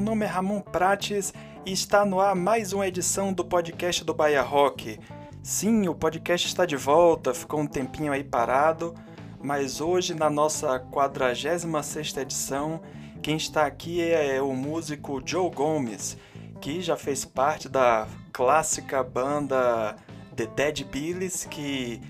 [0.00, 1.30] Meu nome é Ramon Prates
[1.66, 4.98] e está no ar mais uma edição do podcast do Bahia Rock.
[5.42, 8.94] Sim, o podcast está de volta, ficou um tempinho aí parado,
[9.42, 12.80] mas hoje na nossa 46 edição,
[13.20, 16.16] quem está aqui é o músico Joe Gomes,
[16.62, 19.96] que já fez parte da clássica banda
[20.34, 22.00] The Dead Billies, que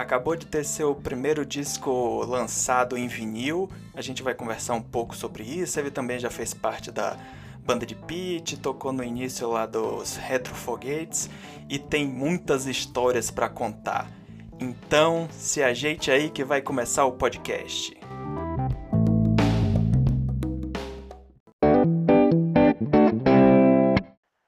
[0.00, 3.68] acabou de ter seu primeiro disco lançado em vinil.
[3.94, 5.78] A gente vai conversar um pouco sobre isso.
[5.78, 7.16] Ele também já fez parte da
[7.64, 11.28] banda de Pete, tocou no início lá dos Retro Foguetes
[11.68, 14.10] e tem muitas histórias para contar.
[14.60, 17.96] Então, se ajeite aí que vai começar o podcast.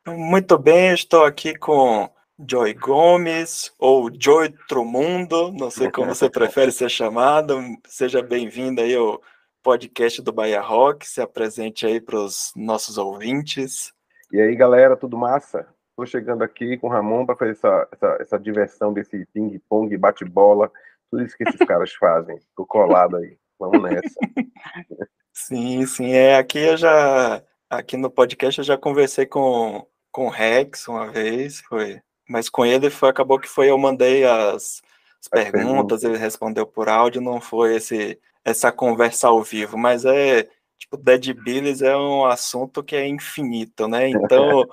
[0.06, 2.08] Muito bem, estou aqui com
[2.48, 7.58] Joy Gomes ou Joy Trumundo, não sei como você prefere ser chamado.
[7.86, 9.20] Seja bem-vindo aí ao
[9.62, 11.06] podcast do Bahia Rock.
[11.06, 13.92] Se apresente aí para os nossos ouvintes.
[14.32, 15.66] E aí, galera, tudo massa?
[15.90, 20.70] Estou chegando aqui com o Ramon para fazer essa, essa, essa, diversão desse ping-pong, bate-bola,
[21.10, 22.36] tudo isso que esses caras fazem.
[22.36, 23.36] Estou colado aí.
[23.58, 24.14] Vamos nessa.
[25.32, 26.12] Sim, sim.
[26.12, 27.42] É, aqui eu já.
[27.68, 32.64] Aqui no podcast eu já conversei com, com o Rex uma vez, foi mas com
[32.64, 34.80] ele foi, acabou que foi, eu mandei as,
[35.20, 40.48] as perguntas, ele respondeu por áudio, não foi esse essa conversa ao vivo, mas é
[40.78, 44.08] tipo Dead Billies é um assunto que é infinito, né?
[44.08, 44.66] Então,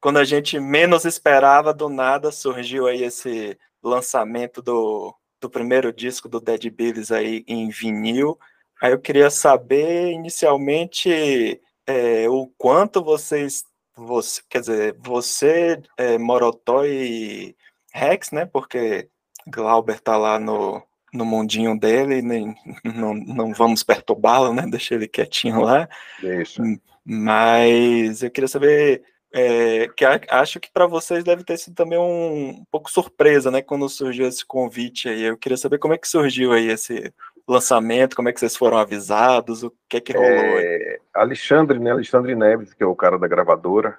[0.00, 6.28] quando a gente menos esperava, do nada surgiu aí esse lançamento do, do primeiro disco
[6.28, 8.38] do Dead Billies aí em vinil.
[8.80, 13.64] Aí eu queria saber inicialmente é, o quanto vocês
[14.06, 17.54] você, quer dizer, você, é, Morotó e
[17.92, 18.46] Rex, né?
[18.46, 19.08] Porque
[19.46, 24.66] Glauber tá lá no, no mundinho dele, nem, não, não vamos perturbá-lo, né?
[24.68, 25.88] Deixa ele quietinho lá.
[26.20, 26.62] Deixa.
[27.04, 29.02] Mas eu queria saber,
[29.32, 33.62] é, que acho que para vocês deve ter sido também um, um, pouco surpresa, né?
[33.62, 35.22] Quando surgiu esse convite aí.
[35.22, 37.12] Eu queria saber como é que surgiu aí esse
[37.52, 41.90] lançamento, como é que vocês foram avisados, o que é que rolou é, Alexandre, né,
[41.90, 43.98] Alexandre Neves, que é o cara da gravadora,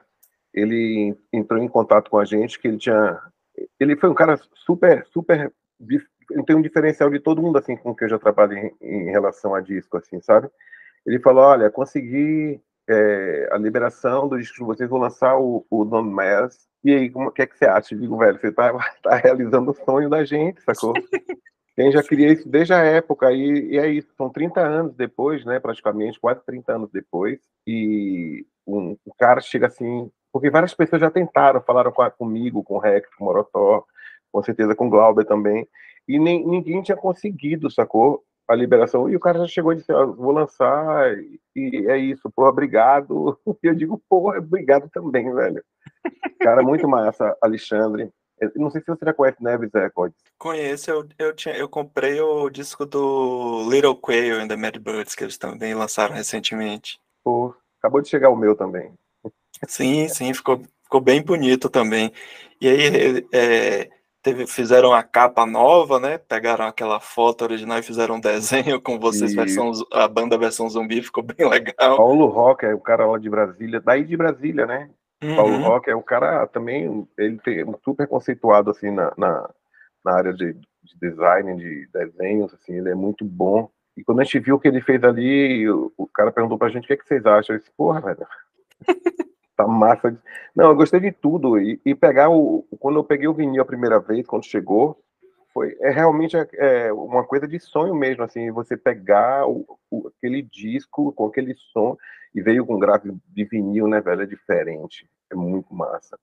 [0.53, 3.19] ele entrou em contato com a gente, que ele tinha,
[3.79, 7.95] ele foi um cara super, super, ele tem um diferencial de todo mundo, assim, com
[7.95, 10.49] que eu já trabalhei em, em relação a disco, assim, sabe?
[11.05, 16.03] Ele falou, olha, consegui é, a liberação do disco, vocês vão lançar o, o Non
[16.03, 17.93] Mass, e aí, o que é que você acha?
[17.93, 18.73] Eu digo, velho, você tá,
[19.03, 20.93] tá realizando o sonho da gente, sacou?
[21.75, 25.45] Quem já queria isso desde a época, e, e, é isso, são 30 anos depois,
[25.45, 31.01] né, praticamente, quase 30 anos depois, e um, o cara chega assim, porque várias pessoas
[31.01, 33.85] já tentaram, falaram com a, comigo, com o Rex, com o Morotó,
[34.31, 35.67] com certeza com o Glauber também,
[36.07, 38.23] e nem, ninguém tinha conseguido, sacou?
[38.47, 41.97] A liberação, e o cara já chegou e disse: ah, Vou lançar, e, e é
[41.97, 43.39] isso, porra, obrigado.
[43.63, 45.63] E eu digo: Porra, obrigado também, velho.
[46.41, 48.11] Cara, muito massa, Alexandre.
[48.55, 50.17] Não sei se você já conhece Neves Records.
[50.37, 55.13] Conheço, eu, eu, tinha, eu comprei o disco do Little Quail and the Mad Birds,
[55.13, 56.99] que eles também lançaram recentemente.
[57.23, 58.93] Pô, acabou de chegar o meu também.
[59.67, 62.11] Sim, sim, ficou, ficou bem bonito também.
[62.59, 63.89] E aí é,
[64.21, 66.17] teve, fizeram a capa nova, né?
[66.17, 71.01] Pegaram aquela foto original e fizeram um desenho com vocês, versão, a banda versão zumbi,
[71.01, 71.97] ficou bem legal.
[71.97, 74.89] Paulo Rock é o cara lá de Brasília, daí de Brasília, né?
[75.23, 75.35] Uhum.
[75.35, 79.49] Paulo Rock é um cara também, ele tem super conceituado assim na, na,
[80.03, 83.69] na área de, de, design, de desenhos, assim, ele é muito bom.
[83.95, 86.69] E quando a gente viu o que ele fez ali, o, o cara perguntou pra
[86.69, 87.55] gente o que, é que vocês acham.
[87.55, 88.25] Eu disse, porra, velho,
[89.55, 90.17] tá massa.
[90.55, 91.59] Não, eu gostei de tudo.
[91.59, 92.65] E, e, pegar o.
[92.79, 94.97] Quando eu peguei o vinil a primeira vez, quando chegou,
[95.53, 100.07] foi é realmente é, é uma coisa de sonho mesmo, assim, você pegar o, o,
[100.07, 101.97] aquele disco com aquele som
[102.33, 104.21] e veio com gráfico de vinil, né, velho?
[104.21, 105.07] É diferente.
[105.31, 106.19] É muito massa.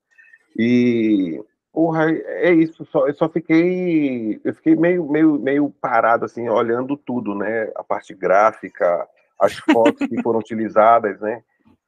[0.56, 2.84] E, porra, é isso.
[2.86, 4.40] Só, eu só fiquei.
[4.44, 7.70] Eu fiquei meio, meio, meio parado, assim, olhando tudo, né?
[7.74, 9.08] A parte gráfica,
[9.40, 11.42] as fotos que foram utilizadas, né?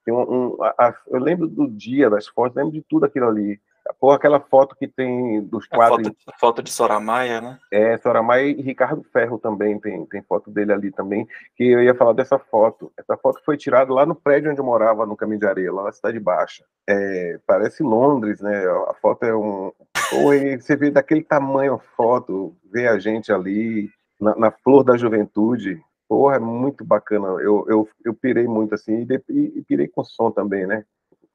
[0.08, 3.60] Um, um a, eu lembro do dia das fotos, lembro de tudo aquilo ali.
[3.98, 6.08] Pô, aquela foto que tem dos quadros.
[6.08, 7.58] A foto, foto, de Soramaia, né?
[7.72, 11.26] É, Soramaia e Ricardo Ferro também, tem, tem foto dele ali também,
[11.56, 12.92] que eu ia falar dessa foto.
[12.96, 15.84] Essa foto foi tirada lá no prédio onde eu morava, no Caminho de Areia, lá
[15.84, 16.64] na Cidade Baixa.
[16.88, 18.64] É, parece Londres, né?
[18.88, 19.72] A foto é um.
[20.10, 23.88] Pô, você vê daquele tamanho a foto, vê a gente ali,
[24.20, 25.80] na, na flor da juventude.
[26.08, 27.28] Porra, é muito bacana.
[27.40, 30.84] Eu, eu, eu pirei muito assim, e, e pirei com som também, né?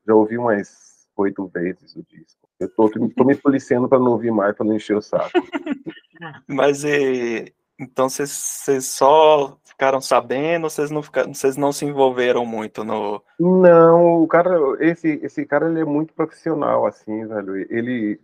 [0.06, 2.48] Já ouvi umas oito vezes o disco.
[2.60, 5.32] Eu tô, tô me policiando para não ouvir mais, para não encher o saco.
[6.48, 12.84] Mas e, Então vocês só ficaram sabendo, vocês não ficaram, vocês não se envolveram muito
[12.84, 13.22] no.
[13.38, 17.58] Não, o cara, esse, esse cara ele é muito profissional, assim, velho.
[17.70, 18.20] Ele,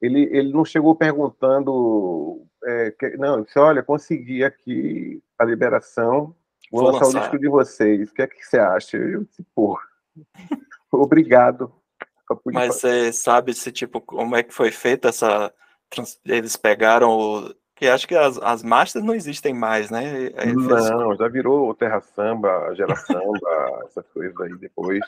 [0.00, 6.34] ele, ele não chegou perguntando, é, que, não, disse, olha, consegui aqui a liberação,
[6.70, 8.10] vou, vou lançar, lançar, o disco de vocês.
[8.10, 8.98] O que é que você acha?
[8.98, 9.82] Eu disse, porra,
[10.92, 11.72] obrigado.
[12.46, 15.52] Mas você sabe se tipo como é que foi feita essa
[16.24, 20.28] eles pegaram o que acho que as, as masters não existem mais, né?
[20.54, 25.00] não, já virou Terra Samba, Gera Samba, essas coisas aí depois.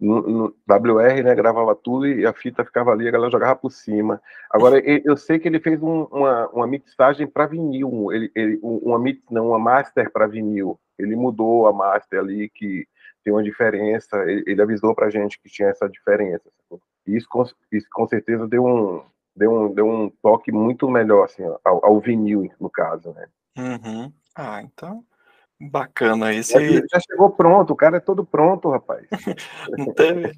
[0.00, 3.70] No, no, WR, né, gravava tudo e a fita ficava ali, a galera jogava por
[3.70, 4.20] cima.
[4.50, 8.98] Agora, eu sei que ele fez um, uma, uma mixagem para vinil, ele, ele, uma
[8.98, 10.80] mix, não, uma master para vinil.
[10.98, 12.88] Ele mudou a master ali, que
[13.22, 16.48] tem uma diferença, ele, ele avisou pra gente que tinha essa diferença.
[17.06, 17.28] Isso,
[17.70, 19.02] isso com certeza deu um,
[19.34, 23.26] deu um, deu um toque muito melhor assim, ao, ao vinil, no caso, né?
[23.58, 24.12] Uhum.
[24.34, 25.04] Ah, então
[25.70, 26.52] bacana isso.
[26.52, 29.06] Já, já chegou pronto, o cara é todo pronto, rapaz.
[29.78, 30.32] não teve.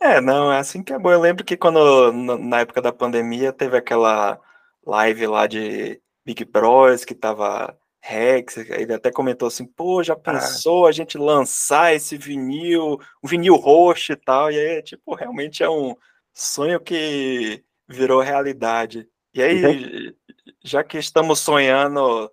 [0.00, 1.10] É, não, é assim que é bom.
[1.10, 4.38] Eu lembro que quando, na época da pandemia, teve aquela
[4.86, 7.76] live lá de Big Bros, que tava
[8.08, 10.16] Rex, ele até comentou assim, pô, já ah.
[10.16, 10.88] pensou ah.
[10.90, 15.68] a gente lançar esse vinil, um vinil roxo e tal, e aí, tipo, realmente é
[15.68, 15.96] um
[16.32, 19.08] sonho que virou realidade.
[19.34, 20.14] E aí,
[20.62, 22.30] já que estamos sonhando,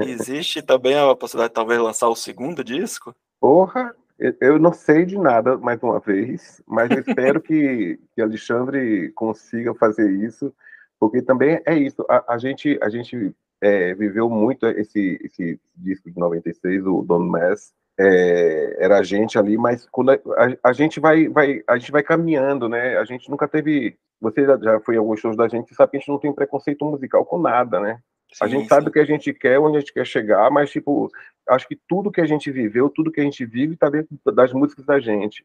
[0.00, 3.14] existe também a possibilidade de talvez lançar o segundo disco?
[3.40, 3.94] Porra,
[4.40, 9.72] eu não sei de nada, mais uma vez, mas eu espero que, que Alexandre consiga
[9.74, 10.52] fazer isso,
[10.98, 13.32] porque também é isso, a, a gente, a gente
[13.64, 19.38] é, viveu muito esse, esse disco de 96, o Don Mass, é, era a gente
[19.38, 22.98] ali, mas quando a, a, a, gente vai, vai, a gente vai caminhando, né?
[22.98, 23.96] A gente nunca teve.
[24.20, 26.18] Você já, já foi em alguns shows da gente e sabe que a gente não
[26.18, 28.00] tem preconceito musical com nada, né?
[28.34, 28.68] Sim, a gente sim.
[28.68, 31.08] sabe o que a gente quer, onde a gente quer chegar, mas, tipo,
[31.48, 34.52] acho que tudo que a gente viveu, tudo que a gente vive, tá dentro das
[34.52, 35.42] músicas da gente.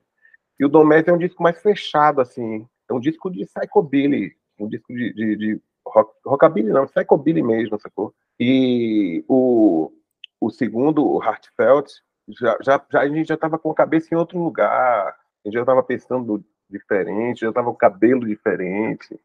[0.59, 2.67] E o Dom é um disco mais fechado, assim.
[2.89, 5.61] É um disco de psychobilly, um disco de, de, de
[5.93, 8.13] rock, rockabilly, não, psychobilly mesmo, sacou?
[8.39, 9.91] E o,
[10.39, 11.91] o segundo, o Heartfelt,
[12.27, 15.53] já, já, já, a gente já estava com a cabeça em outro lugar, a gente
[15.53, 19.19] já estava pensando diferente, já estava com o cabelo diferente.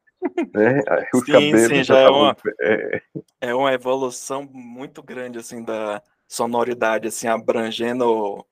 [0.52, 0.82] Né?
[1.14, 3.02] Os sim, sim, já, já é, uma, é...
[3.40, 8.44] é uma evolução muito grande assim da sonoridade, assim, abrangendo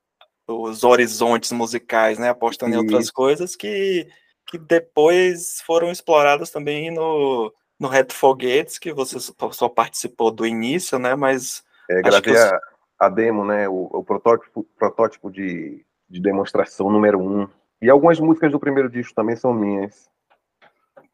[0.47, 2.29] os horizontes musicais, né?
[2.29, 2.77] Apostando sim.
[2.77, 4.07] em outras coisas que,
[4.47, 10.97] que depois foram exploradas também no, no Red Foguetes, que você só participou do início,
[10.99, 11.15] né?
[11.15, 11.63] Mas.
[11.89, 12.59] É, gravei a,
[12.99, 13.67] a demo, né?
[13.67, 17.47] O, o protótipo, protótipo de, de demonstração número um.
[17.81, 20.09] E algumas músicas do primeiro disco também são minhas.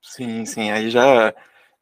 [0.01, 0.71] Sim, sim.
[0.71, 1.33] Aí já,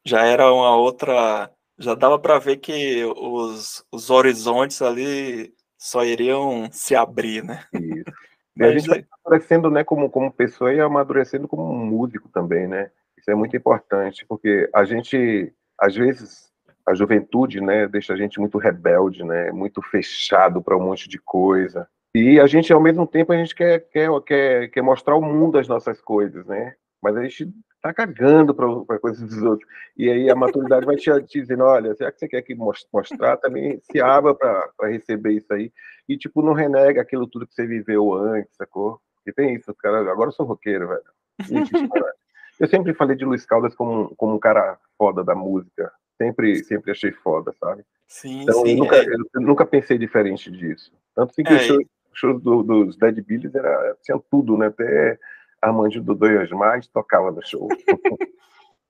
[0.04, 1.50] já era uma outra.
[1.78, 7.64] Já dava para ver que os, os horizontes ali só iriam se abrir, né?
[7.72, 8.04] Isso.
[8.58, 12.90] E a gente vai amadurecendo, né, como, como pessoa e amadurecendo como músico também, né?
[13.28, 16.50] Isso é muito importante, porque a gente, às vezes,
[16.86, 21.18] a juventude, né, deixa a gente muito rebelde, né, muito fechado para um monte de
[21.18, 21.86] coisa.
[22.14, 25.58] E a gente, ao mesmo tempo, a gente quer, quer, quer, quer mostrar ao mundo
[25.58, 26.74] as nossas coisas, né?
[27.02, 29.68] Mas a gente tá cagando para coisas dos outros.
[29.94, 33.36] E aí a maturidade vai te, te dizendo, olha, será que você quer que mostrar?
[33.36, 35.70] Também se abra para receber isso aí.
[36.08, 38.98] E, tipo, não renega aquilo tudo que você viveu antes, sacou?
[39.16, 41.02] Porque tem isso, cara, agora eu sou roqueiro, velho.
[42.58, 45.92] Eu sempre falei de Luiz Caldas como, como um cara foda da música.
[46.16, 47.84] Sempre, sempre achei foda, sabe?
[48.06, 48.72] Sim, então, sim.
[48.72, 49.06] Eu nunca, é.
[49.06, 50.92] eu nunca pensei diferente disso.
[51.14, 54.66] Tanto assim que é, os shows, shows do, dos Dead Billies era, tinha tudo, né?
[54.66, 55.18] Até
[55.62, 57.68] Armando do Dois Mais tocava no show.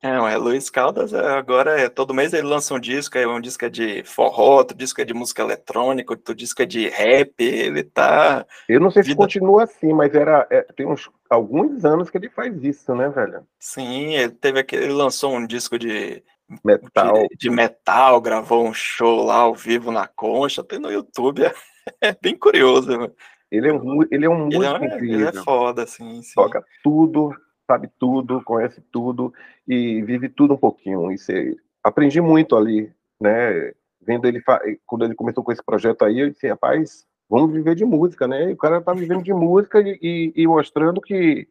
[0.00, 3.40] É, é Luiz Caldas é, agora é todo mês ele lança um disco, é um
[3.40, 7.33] disco é de forró, outro disco é de música eletrônica, outro disco é de rap,
[7.40, 8.47] ele tá.
[8.69, 12.28] Eu não sei se continua assim, mas era é, tem uns alguns anos que ele
[12.28, 13.43] faz isso, né, velho?
[13.59, 16.23] Sim, ele teve aquele, ele lançou um disco de
[16.64, 21.45] metal, de, de, metal, gravou um show lá ao vivo na Concha, tem no YouTube,
[21.45, 21.52] é,
[22.00, 22.88] é bem curioso.
[22.88, 23.12] Mano.
[23.50, 25.28] Ele é um, ele é um músico ele é, incrível.
[25.28, 26.35] Ele é foda, sim, sim.
[26.35, 27.35] Toca tudo,
[27.69, 29.33] sabe tudo, conhece tudo
[29.67, 31.13] e vive tudo um pouquinho.
[31.13, 33.73] E você, aprendi muito ali, né?
[34.01, 34.43] Vendo ele,
[34.87, 38.51] quando ele começou com esse projeto aí, eu disse, rapaz, vamos viver de música, né?
[38.51, 41.47] E o cara tá vivendo de música e, e, e mostrando que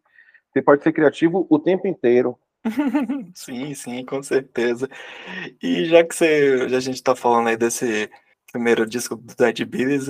[0.52, 2.38] você pode ser criativo o tempo inteiro.
[3.36, 4.90] sim, sim, com certeza.
[5.62, 8.10] E já que você, a gente está falando aí desse
[8.52, 10.08] primeiro disco do Dead Billies,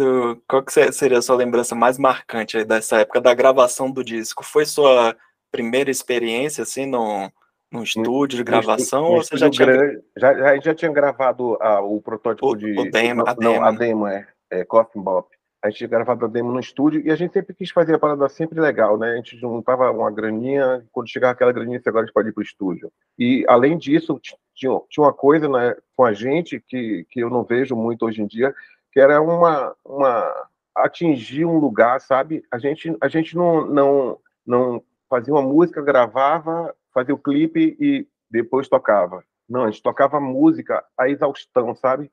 [0.48, 4.44] qual que seria a sua lembrança mais marcante dessa época da gravação do disco?
[4.44, 5.16] Foi sua
[5.52, 7.30] primeira experiência, assim, num,
[7.72, 10.92] num estúdio de gravação no, no ou você já tinha grande, já, já, já tinha
[10.92, 13.54] gravado a, o protótipo o, de o demo, não, a demo.
[13.54, 15.30] Não, a demo é, é Coffin Bop.
[15.64, 18.00] A gente tinha gravado a demo no estúdio e a gente sempre quis fazer a
[18.00, 19.14] parada sempre legal, né?
[19.14, 22.44] A gente juntava uma graninha, quando chegava aquela graninha, agora a gente pode ir pro
[22.44, 22.92] estúdio.
[23.18, 24.20] E além disso,
[24.56, 28.22] tinha, tinha uma coisa né, com a gente que, que eu não vejo muito hoje
[28.22, 28.54] em dia,
[28.92, 32.44] que era uma, uma atingir um lugar, sabe?
[32.52, 38.08] A gente, a gente não, não, não fazia uma música, gravava, fazia o clipe e
[38.30, 39.24] depois tocava.
[39.48, 42.12] Não, a gente tocava música à exaustão, sabe?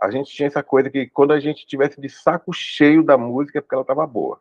[0.00, 3.58] A gente tinha essa coisa que quando a gente tivesse de saco cheio da música,
[3.58, 4.40] é porque ela estava boa.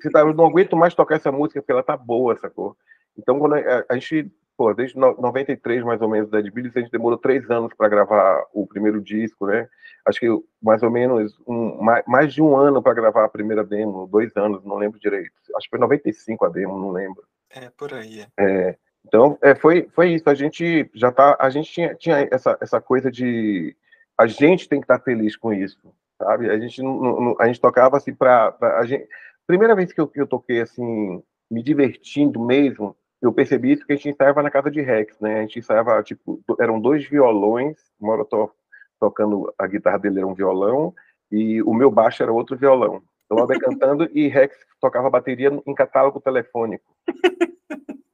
[0.00, 2.76] Se tá, eu não aguento mais tocar essa música porque ela tá boa, sacou?
[3.18, 6.80] Então, quando a, a gente pô, desde 93 mais ou menos da Dead Billies, a
[6.80, 9.68] gente demorou três anos para gravar o primeiro disco, né?
[10.06, 10.28] Acho que
[10.62, 14.64] mais ou menos um, mais de um ano para gravar a primeira demo, dois anos,
[14.64, 15.32] não lembro direito.
[15.56, 17.22] Acho que foi 95 a demo, não lembro.
[17.50, 18.26] É, por aí.
[18.38, 20.28] É, então, é, foi, foi isso.
[20.28, 23.76] A gente já tá, a gente tinha, tinha essa, essa coisa de
[24.18, 25.78] a gente tem que estar tá feliz com isso,
[26.18, 26.50] sabe?
[26.50, 29.06] A gente não, não a gente tocava assim para a gente.
[29.46, 32.96] Primeira vez que eu, que eu toquei assim, me divertindo mesmo,
[33.26, 35.38] eu percebi isso que a gente ensaiava na casa de Rex, né?
[35.38, 38.50] A gente ensaiava, tipo, eram dois violões, uma tô
[38.98, 40.94] tocando, a guitarra dele era um violão,
[41.30, 43.02] e o meu baixo era outro violão.
[43.28, 46.84] Eu cantando e Rex tocava bateria em catálogo telefônico.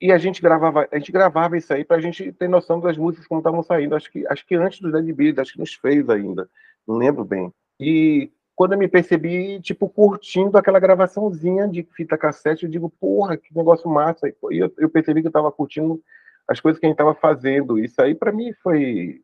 [0.00, 2.96] E a gente gravava, a gente gravava isso aí para a gente ter noção das
[2.96, 3.94] músicas como estavam saindo.
[3.94, 6.48] Acho que, acho que antes do Dead Beat, acho que nos fez ainda,
[6.88, 7.52] não lembro bem.
[7.78, 13.36] E quando eu me percebi, tipo, curtindo aquela gravaçãozinha de fita cassete, eu digo, porra,
[13.36, 14.28] que negócio massa.
[14.28, 16.02] E eu, eu percebi que eu estava curtindo
[16.46, 17.78] as coisas que a gente estava fazendo.
[17.78, 19.22] Isso aí, para mim, foi.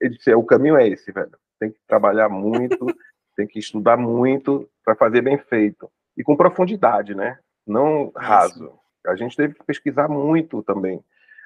[0.00, 1.30] Disse, o caminho é esse, velho.
[1.58, 2.76] Tem que trabalhar muito,
[3.36, 5.90] tem que estudar muito para fazer bem feito.
[6.16, 7.38] E com profundidade, né?
[7.66, 8.72] Não raso.
[9.06, 11.02] A gente teve que pesquisar muito também.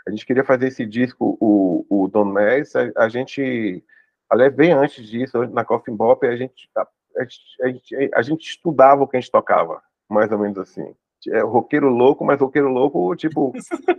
[0.07, 3.85] A gente queria fazer esse disco, o, o Don Mess, a, a gente
[4.31, 6.71] aliás, bem antes disso, na Coffin Bop, a gente
[7.17, 10.95] a gente, a gente estudava o que a gente tocava, mais ou menos assim.
[11.29, 13.53] É roqueiro louco, mas roqueiro louco, tipo,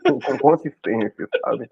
[0.03, 1.67] com, com consistência, sabe?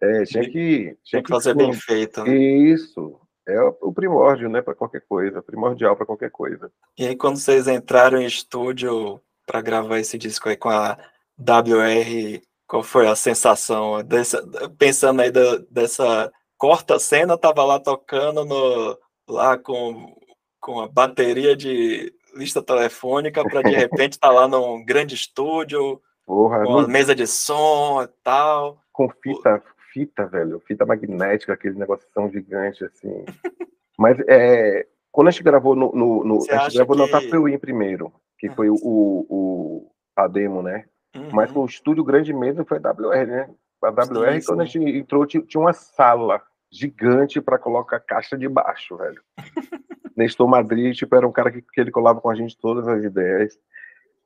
[0.00, 0.96] É, tinha que.
[1.02, 2.22] Tinha que fazer bem feito.
[2.24, 2.34] Né?
[2.34, 3.18] Isso.
[3.48, 6.70] É o primórdio, né, para qualquer coisa, primordial para qualquer coisa.
[6.96, 10.96] E aí, quando vocês entraram em estúdio para gravar esse disco aí com a
[11.38, 14.04] WR, qual foi a sensação?
[14.04, 14.46] Dessa,
[14.78, 20.14] pensando aí da, dessa corta cena, tava lá tocando no, lá com
[20.60, 26.00] com a bateria de lista telefônica para de repente estar tá lá num grande estúdio,
[26.26, 26.88] Porra, com não...
[26.88, 28.80] mesa de som e tal.
[28.92, 29.62] Com fita,
[29.92, 33.24] fita, velho, fita magnética, aquele negócio tão gigante assim.
[33.98, 37.02] Mas é, quando a gente gravou no, no, no a gente gravou que...
[37.02, 40.84] no Tapuin primeiro, que foi o, o, a demo, né?
[41.16, 41.30] Uhum.
[41.32, 43.50] Mas o estúdio grande mesmo foi a WR, né?
[43.82, 44.46] A WR, sim, sim.
[44.46, 46.40] quando a gente entrou, tinha uma sala
[46.70, 49.20] gigante para colocar caixa de baixo, velho.
[50.20, 53.02] Nestor Madrid, tipo, era um cara que, que ele colava com a gente todas as
[53.02, 53.58] ideias.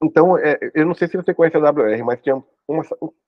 [0.02, 2.82] Então, é, eu não sei se você conhece a WR, mas tinha uma,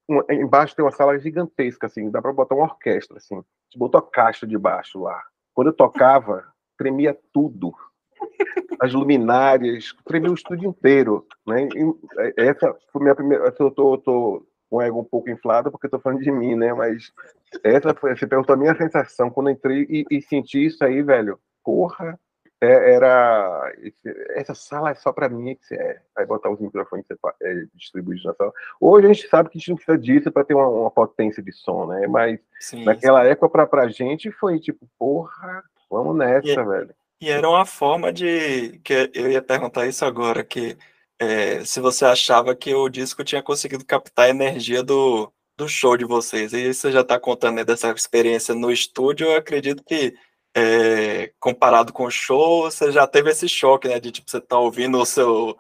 [0.08, 3.36] uma, embaixo tem uma sala gigantesca, assim, dá para botar uma orquestra, assim.
[3.36, 5.22] Gente botou a caixa de baixo lá.
[5.54, 6.44] Quando eu tocava,
[6.76, 7.72] tremia tudo.
[8.80, 11.68] As luminárias, tremia o estúdio inteiro, né?
[12.18, 13.54] É, essa foi minha primeira.
[13.58, 16.74] Eu tô, tô com o ego um pouco inflado porque estou falando de mim, né?
[16.74, 17.12] Mas
[17.62, 21.38] essa foi, você perguntou a minha sensação quando entrei e, e senti isso aí, velho.
[21.64, 22.18] Porra,
[22.60, 23.72] é, era
[24.30, 27.04] essa sala é só para mim que é, vai botar os microfones
[27.42, 28.52] é, distribuídos na sala.
[28.80, 31.42] Hoje a gente sabe que a gente não precisa disso para ter uma, uma, potência
[31.42, 32.06] de som, né?
[32.06, 33.30] Mas sim, naquela sim.
[33.30, 36.94] época para pra gente foi tipo, porra, vamos nessa, e, velho.
[37.20, 40.76] E era uma forma de que eu ia perguntar isso agora que
[41.18, 45.96] é, se você achava que o disco tinha conseguido captar a energia do, do show
[45.96, 46.52] de vocês.
[46.52, 50.14] E você já está contando né, dessa experiência no estúdio, eu acredito que
[50.56, 54.00] é, comparado com o show, você já teve esse choque, né?
[54.00, 55.56] De tipo, você tá ouvindo o seu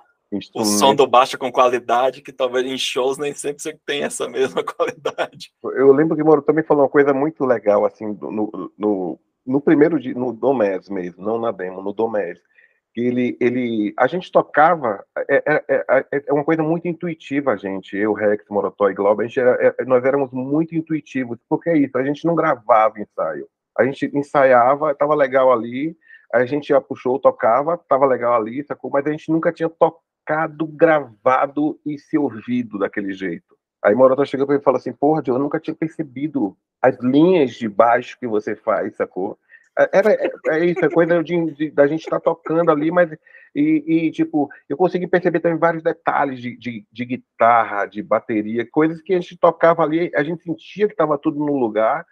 [0.52, 4.26] o som do baixo com qualidade, que talvez em shows nem sempre você tem essa
[4.28, 5.52] mesma qualidade.
[5.62, 9.60] Eu lembro que o Moro também falou uma coisa muito legal, assim, no, no, no
[9.60, 12.40] primeiro dia, no Domés mesmo, não na demo, no Domés
[12.96, 17.96] ele, ele, a gente tocava, é, é, é, é, uma coisa muito intuitiva, a gente,
[17.96, 21.96] eu, Rex, Morotó e Globo, a gente era, nós éramos muito intuitivos, porque é isso,
[21.98, 23.46] a gente não gravava ensaio,
[23.78, 25.96] a gente ensaiava, estava legal ali,
[26.32, 28.90] a gente ia pro show, tocava, estava legal ali, sacou?
[28.90, 33.56] mas a gente nunca tinha tocado, gravado e se ouvido daquele jeito.
[33.84, 37.52] Aí Morotó chegou para mim e falou assim, porra, eu nunca tinha percebido as linhas
[37.52, 39.38] de baixo que você faz, sacou?
[39.92, 43.10] Era, é, é isso, é coisa de, de, da gente estar tá tocando ali, mas
[43.54, 48.68] E, e, tipo, eu consegui perceber também vários detalhes de, de, de, guitarra, de bateria,
[48.70, 52.06] coisas que a gente tocava ali, a gente sentia que estava tudo no lugar,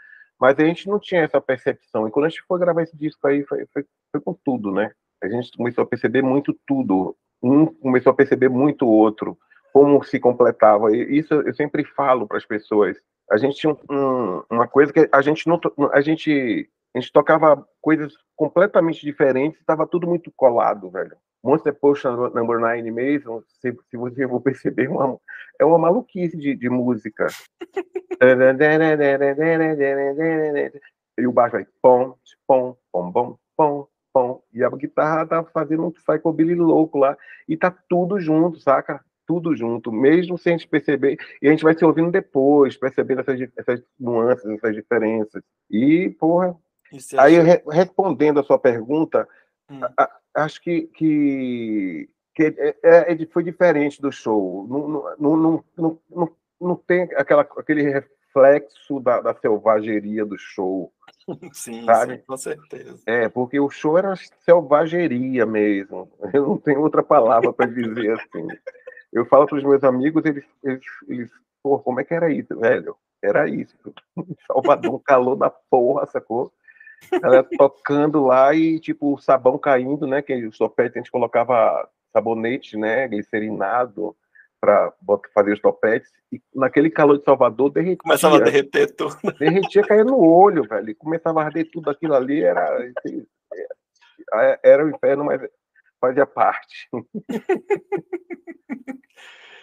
[0.45, 2.07] mas a gente não tinha essa percepção.
[2.07, 3.83] E quando a gente foi gravar esse disco aí, foi, foi,
[4.13, 4.93] foi com tudo, né?
[5.23, 7.17] A gente começou a perceber muito tudo.
[7.43, 9.39] Um começou a perceber muito o outro,
[9.73, 10.95] como se completava.
[10.95, 12.99] E isso eu sempre falo para as pessoas.
[13.31, 15.59] A gente tinha um, uma coisa que a gente não.
[15.95, 21.17] A gente, a gente tocava coisas completamente diferentes, estava tudo muito colado, velho.
[21.45, 25.21] Monster Potion Number 9 mesmo, se, se você for perceber, uma,
[25.61, 27.27] é uma maluquice de, de música.
[31.19, 34.43] e o baixo vai pom, pom, pom, pom, pom, pom.
[34.55, 37.15] E a guitarra tá fazendo um psychobilly louco lá.
[37.47, 39.05] E tá tudo junto, saca?
[39.27, 41.19] Tudo junto, mesmo sem a gente perceber.
[41.43, 45.43] E a gente vai se ouvindo depois, percebendo essas, essas nuances, essas diferenças.
[45.71, 46.57] E, porra.
[47.19, 49.29] Aí, re, respondendo a sua pergunta,
[49.69, 49.81] hum.
[49.99, 54.67] a, acho que, que, que é, é, é foi diferente do show.
[54.69, 60.93] Não, não, não, não, não, não tem aquela, aquele reflexo da, da selvageria do show.
[61.55, 62.17] Sim, sabe?
[62.17, 63.03] sim, com certeza.
[63.07, 64.15] É, porque o show era
[64.45, 66.11] selvageria mesmo.
[66.35, 68.47] Eu não tenho outra palavra para dizer assim.
[69.11, 71.31] Eu falo para os meus amigos, eles, eles, eles,
[71.63, 72.97] pô, como é que era isso, velho?
[73.23, 73.75] Era isso.
[74.47, 76.53] Salvador, calor da porra, sacou?
[77.23, 80.23] Ela tocando lá e, tipo, o sabão caindo, né?
[80.23, 83.09] Que o topete a gente colocava sabonete, né?
[83.09, 84.17] Glicerinado
[84.61, 84.93] para
[85.35, 86.11] fazer os topetes.
[86.33, 87.99] E naquele calor de Salvador, derretia.
[87.99, 89.17] Começava a derreter tudo.
[89.39, 90.91] Derretia, caía no olho, velho.
[90.91, 92.43] E começava a arder tudo aquilo ali.
[92.43, 93.27] Era, assim,
[94.35, 95.41] é, era o inferno, mas
[96.01, 96.89] fazia parte.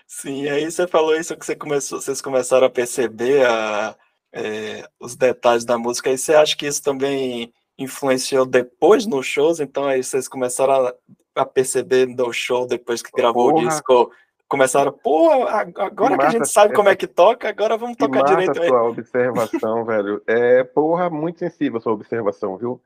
[0.08, 3.96] Sim, aí você falou isso que você começou, vocês começaram a perceber a,
[4.34, 6.10] é, os detalhes da música.
[6.10, 9.60] E você acha que isso também influenciou depois nos shows?
[9.60, 10.94] Então aí vocês começaram a,
[11.36, 13.66] a perceber no show depois que gravou Porra.
[13.66, 14.12] o disco.
[14.48, 18.22] Começaram, pô, agora que, que a gente sabe como é que toca, agora vamos tocar
[18.24, 18.62] direito.
[18.62, 20.22] A sua observação, velho.
[20.28, 22.82] É, porra, muito sensível a sua observação, viu?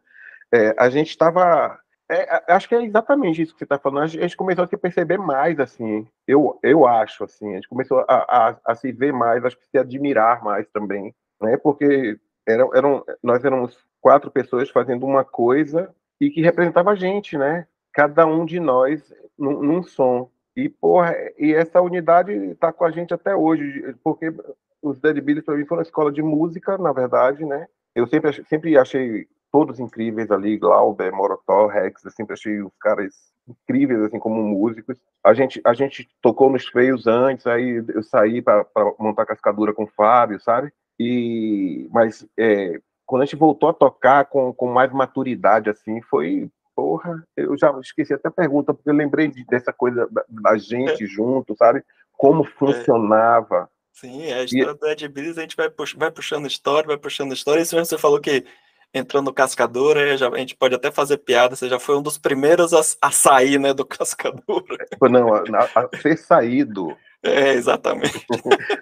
[0.54, 4.04] É, a gente estava é, acho que é exatamente isso que você está falando.
[4.04, 6.08] A gente começou a se perceber mais, assim.
[6.28, 7.50] Eu, eu acho, assim.
[7.52, 8.16] A gente começou a,
[8.50, 11.58] a, a se ver mais, acho que se admirar mais também né?
[11.58, 17.38] Porque eram, eram, nós éramos quatro pessoas fazendo uma coisa e que representava a gente,
[17.38, 17.68] né?
[17.94, 20.30] Cada um de nós num, num som.
[20.56, 24.34] E, porra, e essa unidade está com a gente até hoje, porque
[24.82, 27.68] os Dead Billies para mim foram uma escola de música, na verdade, né?
[27.94, 33.14] Eu sempre, sempre achei todos incríveis ali, Glauber, Morotó, Rex, eu sempre achei os caras
[33.48, 34.98] incríveis, assim, como músicos.
[35.24, 38.66] A gente, a gente tocou nos feios antes, aí eu saí para
[39.00, 40.72] montar cascadura com o Fábio, sabe?
[41.00, 46.50] E, mas é, quando a gente voltou a tocar com, com mais maturidade, assim, foi,
[46.76, 50.58] porra, eu já esqueci até a pergunta, porque eu lembrei de, dessa coisa da, da
[50.58, 51.08] gente é.
[51.08, 51.84] junto, sabe?
[52.14, 52.48] Como é.
[52.48, 53.70] funcionava.
[53.72, 53.76] É.
[53.94, 54.78] Sim, a história e...
[54.78, 57.62] do Ed Billis, a gente vai, pux, vai puxando história, vai puxando história.
[57.62, 58.46] Isso mesmo você falou que
[58.94, 62.18] entrou no Cascadura, já, a gente pode até fazer piada, você já foi um dos
[62.18, 64.86] primeiros a, a sair, né, do Cascadura.
[65.02, 65.42] Não, a,
[65.76, 68.26] a ser saído é, exatamente.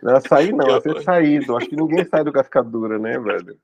[0.01, 1.55] Não, sair não, ser saído.
[1.55, 3.57] Acho que ninguém sai do cascadura, né, velho?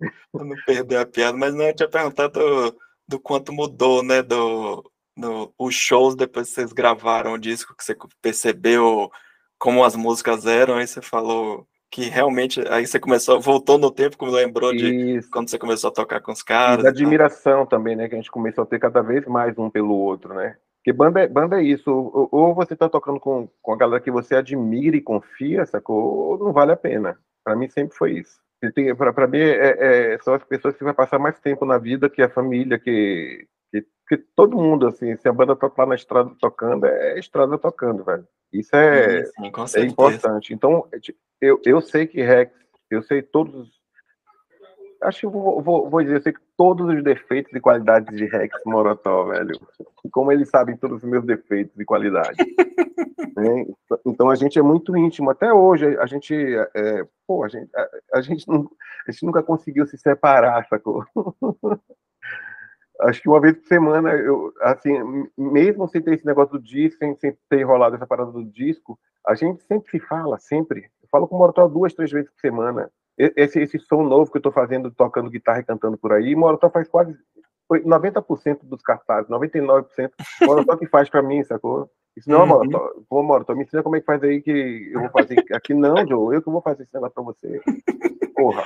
[0.00, 2.76] Eu não perder a piada, mas não, eu tinha perguntado do,
[3.08, 7.84] do quanto mudou, né, do, do, os shows depois que vocês gravaram o disco, que
[7.84, 9.10] você percebeu
[9.58, 14.16] como as músicas eram, aí você falou que realmente, aí você começou, voltou no tempo,
[14.16, 15.30] como lembrou de Isso.
[15.32, 16.80] quando você começou a tocar com os caras.
[16.80, 19.68] E da admiração também, né, que a gente começou a ter cada vez mais um
[19.68, 20.56] pelo outro, né?
[20.88, 24.02] Porque banda, é, banda é isso, ou, ou você está tocando com, com a galera
[24.02, 25.96] que você admira e confia, sacou?
[25.96, 27.18] Ou não vale a pena.
[27.44, 28.40] Para mim sempre foi isso.
[28.96, 32.22] Para mim, é, é, são as pessoas que vai passar mais tempo na vida que
[32.22, 36.86] a família, que, que, que todo mundo, assim, se a banda lá na estrada tocando,
[36.86, 38.26] é a estrada tocando, velho.
[38.50, 40.54] Isso é, sim, sim, é importante.
[40.54, 40.88] Então,
[41.38, 42.50] eu, eu sei que Rex,
[42.90, 43.78] eu sei todos
[45.02, 48.26] acho que vou, vou, vou dizer, eu sei que todos os defeitos e qualidades de
[48.26, 49.54] Rex Morotó, velho.
[50.10, 52.36] Como eles sabem todos os meus defeitos e qualidades.
[53.36, 53.64] né?
[54.04, 55.30] Então a gente é muito íntimo.
[55.30, 56.34] Até hoje, a gente.
[56.74, 58.68] É, pô, a gente, a, a, gente não,
[59.06, 61.04] a gente nunca conseguiu se separar, sacou?
[63.02, 64.92] Acho que uma vez por semana, eu, assim,
[65.38, 68.98] mesmo sem ter esse negócio do disco, sem, sem ter rolado essa parada do disco,
[69.24, 70.90] a gente sempre se fala, sempre.
[71.00, 74.36] Eu falo com o Morotó duas, três vezes por semana esse, esse som novo que
[74.36, 77.14] eu estou fazendo, tocando guitarra e cantando por aí, Molotov faz quase
[77.70, 80.10] 90% dos cartazes, 99%
[80.42, 81.90] Molotov que faz para mim, sacou?
[82.16, 84.90] Disse, não, amor, tô, pô, amor, tô me ensinando como é que faz aí que
[84.92, 85.72] eu vou fazer aqui.
[85.72, 87.60] Não, Joe, eu que vou fazer isso lá pra você.
[88.34, 88.64] Porra.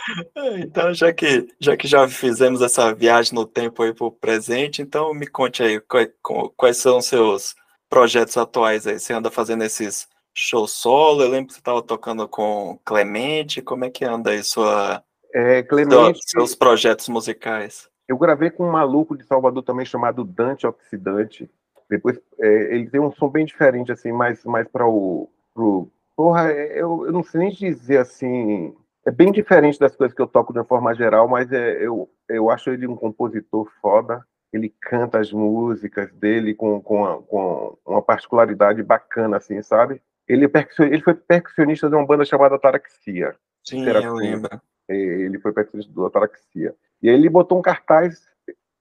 [0.59, 5.13] Então, já que, já que já fizemos essa viagem no tempo aí pro presente, então
[5.13, 6.11] me conte aí quais,
[6.57, 7.55] quais são os seus
[7.91, 8.99] projetos atuais aí.
[8.99, 11.23] Você anda fazendo esses shows solo?
[11.23, 13.63] Eu lembro que você estava tocando com Clemente.
[13.63, 17.89] Como é que anda aí sua, é, Clemente, seus projetos musicais?
[18.07, 21.51] Eu gravei com um maluco de Salvador também chamado Dante Oxidante.
[21.89, 25.29] Depois, é, ele tem um som bem diferente, assim, mais, mais para o.
[25.55, 25.89] Pro...
[26.17, 28.75] Porra, é, eu, eu não sei nem dizer assim.
[29.05, 32.09] É bem diferente das coisas que eu toco de uma forma geral, mas é, eu,
[32.29, 34.25] eu acho ele um compositor foda.
[34.53, 40.01] Ele canta as músicas dele com, com, a, com uma particularidade bacana, assim, sabe?
[40.29, 43.35] Ele, é ele foi percussionista de uma banda chamada Taraxia.
[43.65, 44.61] Sim, eu lembro.
[44.89, 46.75] É, ele foi percussionista do Ataraxia.
[47.03, 48.29] E aí ele botou um cartaz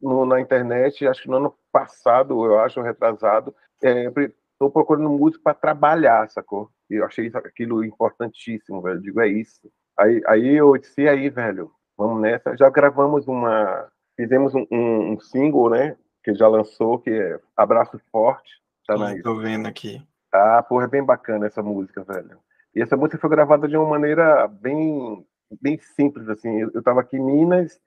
[0.02, 5.44] no, na internet, acho que no ano passado, eu acho, retrasado, estou é, procurando músico
[5.44, 6.70] para trabalhar, sacou?
[6.90, 8.98] E eu achei aquilo importantíssimo, velho.
[8.98, 9.72] Eu digo, é isso.
[9.98, 12.56] Aí, aí eu disse, e aí, velho, vamos nessa.
[12.58, 13.88] Já gravamos uma.
[14.16, 15.96] Fizemos um, um, um single, né?
[16.24, 18.62] Que já lançou, que é Abraço Forte.
[18.86, 19.20] Tá na...
[19.22, 20.06] Tô vendo aqui.
[20.32, 22.38] Ah, porra, é bem bacana essa música, velho.
[22.76, 25.26] E essa música foi gravada de uma maneira bem,
[25.62, 26.62] bem simples, assim.
[26.62, 27.80] Eu, eu tava aqui em Minas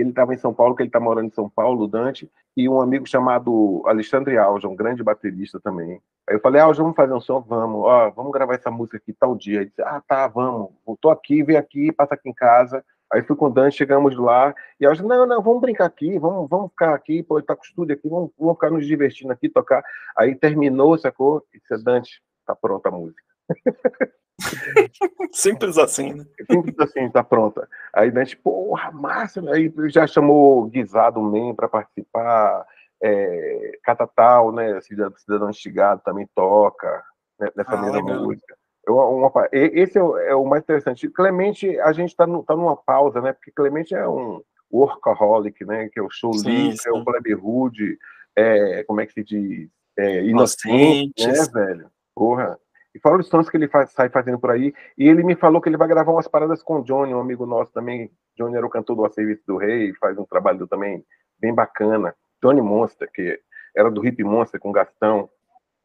[0.00, 2.80] ele estava em São Paulo, que ele está morando em São Paulo, Dante, e um
[2.80, 6.00] amigo chamado Alexandre Alja, um grande baterista também.
[6.28, 7.40] Aí eu falei, Alja, vamos fazer um som?
[7.40, 9.60] Vamos, ó, vamos gravar essa música aqui tal dia.
[9.60, 12.84] Ele disse, ah, tá, vamos, voltou aqui, vem aqui, passa aqui em casa.
[13.16, 16.50] Aí fui com o Dante, chegamos lá, e Alja, não, não, vamos brincar aqui, vamos,
[16.50, 19.48] vamos ficar aqui, pô, tá com o estúdio aqui, vamos, vamos ficar nos divertindo aqui,
[19.48, 19.82] tocar.
[20.18, 21.42] Aí terminou, sacou?
[21.54, 23.22] E disse, Dante, tá pronta a música.
[25.32, 26.26] Simples assim, né?
[26.50, 27.66] Simples assim, tá pronta.
[27.90, 32.66] Aí a gente, porra, massa, aí já chamou Guisado Men para participar,
[33.02, 34.78] é, Catatal, né?
[34.82, 37.02] Cidadão Estigado também toca
[37.40, 37.48] né?
[37.56, 38.24] nessa ah, mesma legal.
[38.24, 38.56] música.
[38.88, 41.08] Uma, esse é o, é o, mais interessante.
[41.08, 43.32] Clemente, a gente está tá numa pausa, né?
[43.32, 44.40] Porque Clemente é um
[44.72, 45.88] workaholic, né?
[45.88, 47.98] Que é o show livre, é o Plebe Rude,
[48.36, 49.68] é, como é que se diz?
[49.98, 51.90] É, inocente, né, velho?
[52.14, 52.58] Porra.
[52.94, 54.72] E fora os sons que ele faz, sai fazendo por aí.
[54.96, 57.44] E ele me falou que ele vai gravar umas paradas com o Johnny, um amigo
[57.44, 58.10] nosso também.
[58.36, 61.04] Johnny era o cantor do A Serviço do Rei, faz um trabalho também
[61.38, 62.14] bem bacana.
[62.42, 63.38] Johnny Monster, que
[63.76, 65.28] era do Hip Monster com Gastão.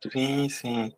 [0.10, 0.94] Sim, sim.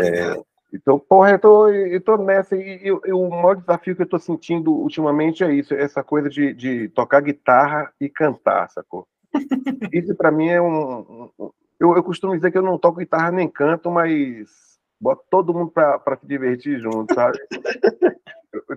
[0.00, 0.36] É,
[0.72, 2.56] então, porra, eu tô, eu tô nessa.
[2.56, 6.30] E, e, e, o maior desafio que eu tô sentindo ultimamente é isso: essa coisa
[6.30, 9.06] de, de tocar guitarra e cantar, sacou?
[9.92, 11.30] isso para mim é um.
[11.38, 15.52] um eu, eu costumo dizer que eu não toco guitarra nem canto, mas bota todo
[15.52, 17.36] mundo para se divertir junto, sabe?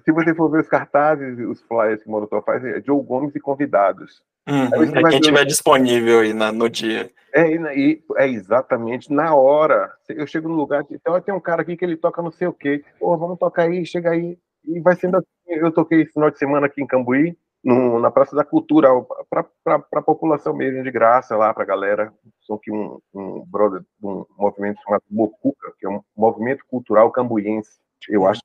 [0.03, 3.35] Se você for ver os cartazes, os flyers que o Molotov faz, é Joe Gomes
[3.35, 4.23] e convidados.
[4.47, 7.09] Uhum, é quem estiver disponível aí na, no dia.
[7.33, 9.91] É, e, é exatamente, na hora.
[10.07, 12.53] Eu chego no lugar, então tem um cara aqui que ele toca não sei o
[12.53, 12.83] quê.
[12.99, 14.37] Pô, vamos tocar aí, chega aí.
[14.63, 15.25] E vai sendo assim.
[15.47, 18.89] Eu toquei esse final de semana aqui em Cambuí, no, na Praça da Cultura,
[19.29, 19.47] para
[19.93, 22.13] a população mesmo, de graça lá, para a galera.
[22.41, 27.11] Sou aqui um, um brother de um movimento chamado Mocuca, que é um movimento cultural
[27.11, 27.79] cambuiense.
[28.07, 28.41] Eu acho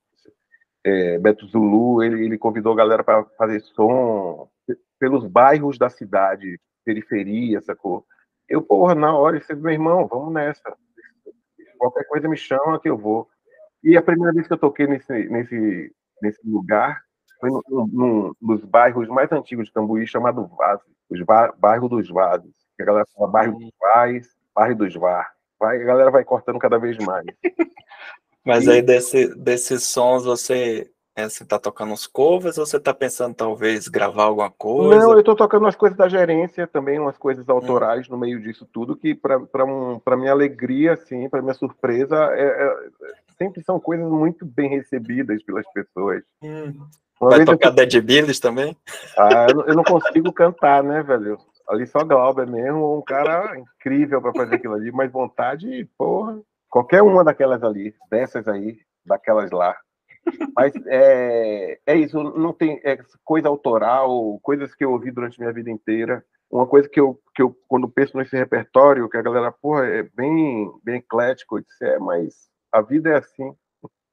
[0.84, 4.48] é, Beto Zulu, ele, ele convidou a galera para fazer som
[4.98, 8.04] pelos bairros da cidade, periferia, sacou?
[8.48, 10.74] Eu, porra, na hora, disse, meu irmão, vamos nessa.
[11.78, 13.28] Qualquer coisa me chama que eu vou.
[13.82, 17.02] E a primeira vez que eu toquei nesse, nesse, nesse lugar,
[17.40, 21.20] foi no, no, nos bairros mais antigos de Cambuí, chamado Vaz, os
[21.58, 25.32] bairro dos que a galera fala bairro dos Vaz, bairro dos Var.
[25.58, 27.26] Vai, a galera vai cortando cada vez mais.
[28.44, 28.70] Mas e...
[28.70, 33.34] aí desse, desses sons você é, você tá tocando os covers ou você tá pensando
[33.34, 35.00] talvez gravar alguma coisa?
[35.00, 37.52] Não, eu tô tocando umas coisas da gerência também, umas coisas hum.
[37.52, 38.12] autorais hum.
[38.12, 42.90] no meio disso tudo, que para um, minha alegria, assim, para minha surpresa, é, é,
[43.38, 46.22] sempre são coisas muito bem recebidas pelas pessoas.
[46.42, 46.74] Hum.
[47.20, 47.74] Vai tocar eu...
[47.74, 48.74] Dead Billies também?
[49.16, 51.38] Ah, eu, eu, não consigo cantar, né, velho?
[51.68, 57.02] Ali só Glauber mesmo, um cara incrível para fazer aquilo ali, mas vontade, porra, qualquer
[57.02, 59.76] uma daquelas ali, dessas aí, daquelas lá.
[60.54, 65.52] Mas é, é isso, não tem é coisa autoral, coisas que eu ouvi durante minha
[65.52, 66.24] vida inteira.
[66.50, 70.02] Uma coisa que eu, que eu quando penso nesse repertório, que a galera, porra, é
[70.02, 73.52] bem, bem eclético, eu disse, é, mas a vida é assim,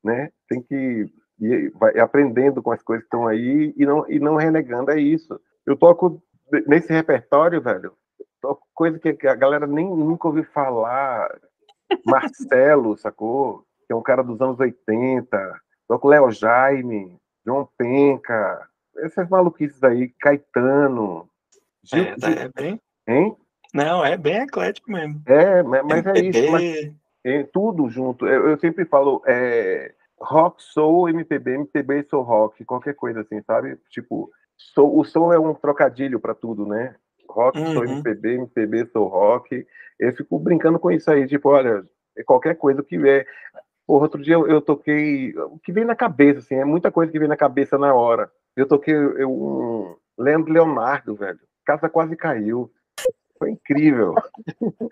[0.03, 0.29] né?
[0.47, 4.35] Tem que e vai aprendendo com as coisas que estão aí e não, e não
[4.35, 5.39] renegando, é isso.
[5.65, 6.21] Eu toco
[6.65, 7.93] nesse repertório, velho,
[8.41, 11.29] toco coisa que a galera nem nunca ouviu falar.
[12.05, 13.63] Marcelo, sacou?
[13.85, 15.61] Que é um cara dos anos 80.
[15.87, 21.29] Toco Léo Jaime, João Penca, essas maluquices aí, Caetano.
[21.83, 22.81] Gil, é, tá, é bem.
[23.07, 23.35] Hein?
[23.73, 25.21] Não, é bem eclético mesmo.
[25.25, 26.51] É, mas é isso.
[26.51, 26.91] Mas
[27.23, 28.25] Tem tudo junto.
[28.25, 33.77] Eu, eu sempre falo é, rock, soul, MPB, MPB, soul rock, qualquer coisa assim, sabe?
[33.89, 36.95] Tipo, soul, o soul é um trocadilho para tudo, né?
[37.29, 37.73] Rock, uhum.
[37.73, 39.65] soul, MPB, MPB, soul rock.
[39.99, 41.83] Eu fico brincando com isso aí, tipo, olha,
[42.17, 43.27] é qualquer coisa que vier.
[43.87, 45.33] Porra, outro dia eu, eu, toquei.
[45.37, 48.29] O que vem na cabeça, assim, é muita coisa que vem na cabeça na hora.
[48.53, 51.39] Eu toquei eu, um Leandro Leonardo, velho.
[51.65, 52.69] Casa quase caiu.
[53.39, 54.13] Foi incrível.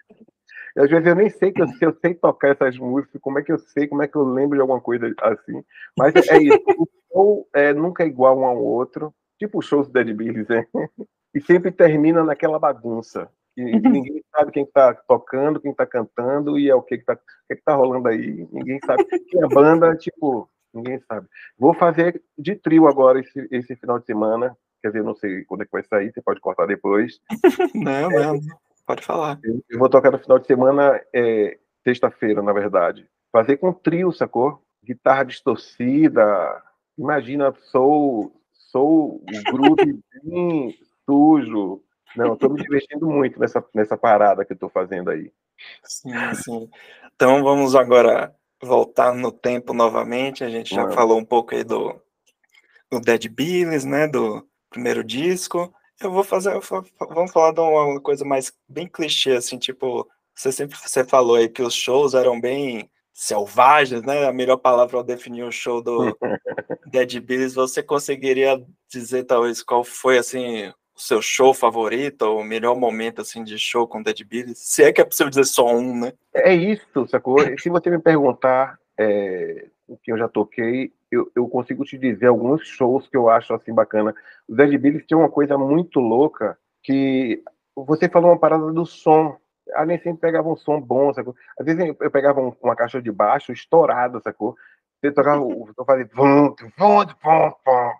[0.77, 3.43] Às vezes eu nem sei que eu, se eu sei tocar essas músicas, como é
[3.43, 5.63] que eu sei, como é que eu lembro de alguma coisa assim.
[5.97, 6.63] Mas é isso.
[6.77, 9.13] O show é, nunca é igual um ao outro.
[9.37, 10.65] Tipo os shows do Dead Billies, né?
[11.33, 13.29] E sempre termina naquela bagunça.
[13.57, 17.55] E, ninguém sabe quem está tocando, quem está cantando e é o que está que
[17.55, 18.47] que tá rolando aí.
[18.51, 19.05] Ninguém sabe.
[19.05, 21.27] Quem é banda, tipo, ninguém sabe.
[21.57, 24.55] Vou fazer de trio agora esse, esse final de semana.
[24.81, 27.19] Quer dizer, não sei quando é que vai sair, você pode cortar depois.
[27.73, 28.39] Não, não,
[28.85, 29.39] pode falar.
[29.43, 33.07] Eu vou tocar no final de semana, é, sexta-feira, na verdade.
[33.31, 34.61] Fazer com trio, sacou?
[34.83, 36.61] Guitarra distorcida.
[36.97, 39.75] Imagina, sou, sou o grupo
[40.23, 41.81] bem sujo,
[42.15, 45.31] não, estou me divertindo muito nessa, nessa parada que estou fazendo aí.
[45.83, 46.69] Sim, sim.
[47.15, 50.43] Então vamos agora voltar no tempo novamente.
[50.43, 52.01] A gente já falou um pouco aí do,
[52.91, 54.07] do Dead Billies, né?
[54.07, 55.73] Do primeiro disco.
[56.01, 56.59] Eu vou fazer,
[56.99, 61.47] vamos falar de uma coisa mais bem clichê, assim, tipo, você sempre você falou aí
[61.47, 64.27] que os shows eram bem selvagens, né?
[64.27, 66.17] A melhor palavra para definir o show do
[66.91, 67.53] Dead Billies.
[67.53, 73.21] Você conseguiria dizer talvez qual foi assim o seu show favorito, ou o melhor momento
[73.21, 74.57] assim de show com Dead Billies?
[74.59, 76.13] Se é que é possível dizer só um, né?
[76.33, 77.37] É isso, sacou?
[77.59, 82.27] Se você me perguntar é, o que eu já toquei, eu, eu, consigo te dizer
[82.27, 84.15] alguns shows que eu acho assim bacana.
[84.47, 87.43] O Dead Billies tinha uma coisa muito louca que
[87.75, 89.37] você falou uma parada do som.
[89.73, 91.35] A nem sempre pegava um som bom, sacou?
[91.59, 94.55] Às vezes eu pegava uma caixa de baixo estourada, sacou?
[95.01, 97.51] Você tocava, eu falei, vum, vum, vum,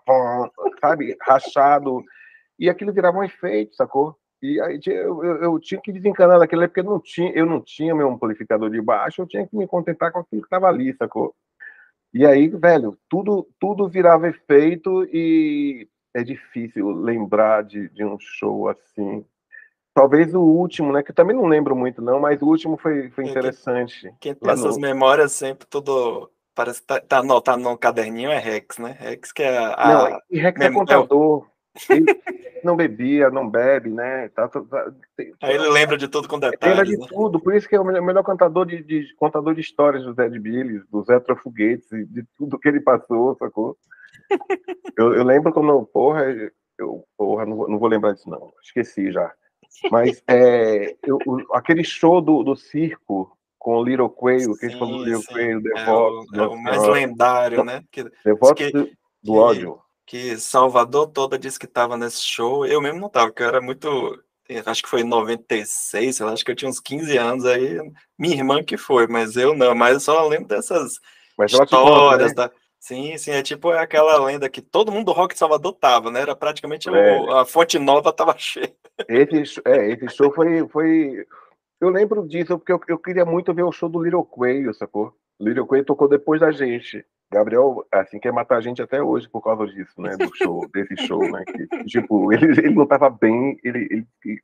[0.06, 1.16] vum, sabe?
[1.20, 2.02] Rachado
[2.58, 4.16] e aquilo virava um efeito, sacou?
[4.42, 7.94] E aí eu, eu, eu tinha que desencanar daquilo porque não tinha, eu não tinha
[7.94, 11.34] meu amplificador de baixo, eu tinha que me contentar com aquilo que estava ali, sacou?
[12.12, 18.68] E aí, velho, tudo, tudo virava efeito e é difícil lembrar de, de um show
[18.68, 19.24] assim.
[19.92, 21.02] Talvez o último, né?
[21.02, 24.02] Que eu também não lembro muito, não, mas o último foi, foi interessante.
[24.02, 24.82] Quem, quem tem essas no...
[24.82, 26.30] memórias sempre tudo.
[26.54, 28.96] Parece que tá, tá, no, tá caderninho é Rex, né?
[28.98, 30.10] Rex que é a.
[30.10, 31.46] Não, e Rex é contador.
[32.64, 34.28] Não bebia, não bebe, né?
[34.30, 34.92] Tá, tá, tá,
[35.42, 36.76] Aí ele lembra de tudo com detalhes.
[36.76, 37.06] Lembra de né?
[37.08, 40.28] tudo, por isso que é o melhor cantador de, de contador de histórias do Zé
[40.28, 43.76] de Billy, do Zé Trofoguetes, de tudo que ele passou, sacou?
[44.98, 46.24] eu, eu lembro quando, porra,
[46.78, 48.52] eu, porra, não vou, não vou lembrar disso, não.
[48.62, 49.32] Esqueci já.
[49.90, 51.18] Mas é, eu,
[51.52, 55.60] aquele show do, do circo com o Little Quail, que gente falou do Little Quail.
[55.76, 57.82] É o, é o mais lendário, né?
[57.90, 58.04] Que,
[59.22, 62.64] do ódio que Salvador toda disse que estava nesse show.
[62.64, 64.22] Eu mesmo não estava, porque eu era muito.
[64.64, 67.80] Acho que foi em 96, acho que eu tinha uns 15 anos aí.
[68.16, 69.74] Minha irmã que foi, mas eu não.
[69.74, 71.00] Mas eu só lembro dessas
[71.36, 72.34] mas histórias conta, né?
[72.34, 72.52] da.
[72.78, 76.20] Sim, sim, é tipo aquela lenda que todo mundo do rock de Salvador tava, né?
[76.20, 77.20] Era praticamente é.
[77.20, 78.72] o, a fonte nova tava cheia.
[79.08, 81.26] Esse, é, esse show foi, foi.
[81.80, 85.12] Eu lembro disso, porque eu, eu queria muito ver o show do Little Quail, sacou?
[85.40, 87.04] Little Quail tocou depois da gente.
[87.30, 90.16] Gabriel, assim, quer matar a gente até hoje por causa disso, né?
[90.16, 91.44] Do show, desse show, né?
[91.44, 94.40] Que, tipo, ele, ele não tava bem, ele, ele,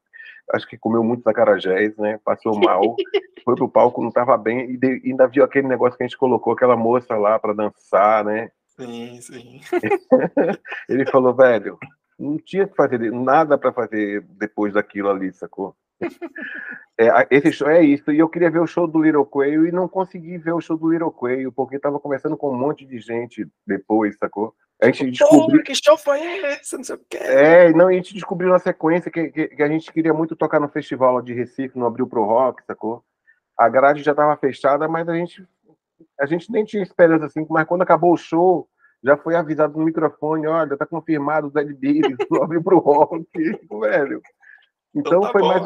[0.52, 2.18] acho que comeu muito sacarajés, né?
[2.24, 2.82] Passou mal,
[3.44, 6.18] foi pro palco, não tava bem, e de, ainda viu aquele negócio que a gente
[6.18, 8.50] colocou aquela moça lá para dançar, né?
[8.76, 9.60] Sim, sim.
[10.88, 11.78] ele falou, velho,
[12.18, 15.76] não tinha que fazer nada para fazer depois daquilo ali, sacou?
[16.98, 18.12] É, esse show é isso.
[18.12, 20.76] E eu queria ver o show do Little Coelho e não consegui ver o show
[20.76, 24.54] do Little Coelho, porque tava conversando com um monte de gente depois, sacou?
[24.80, 25.62] A gente descobriu.
[25.62, 26.76] que show foi esse?
[26.76, 27.18] Não sei o quê.
[27.18, 30.58] É, não, a gente descobriu na sequência que, que, que, a gente queria muito tocar
[30.58, 33.04] no festival de Recife, no Abril Pro Rock, sacou?
[33.56, 35.46] A grade já tava fechada, mas a gente,
[36.18, 38.68] a gente nem tinha esperança assim, mas quando acabou o show,
[39.04, 43.24] já foi avisado no microfone, olha, tá confirmado o Dead Beatles, Abril Pro Rock,
[43.80, 44.20] velho.
[44.94, 45.48] Então, então tá foi bom.
[45.48, 45.64] mais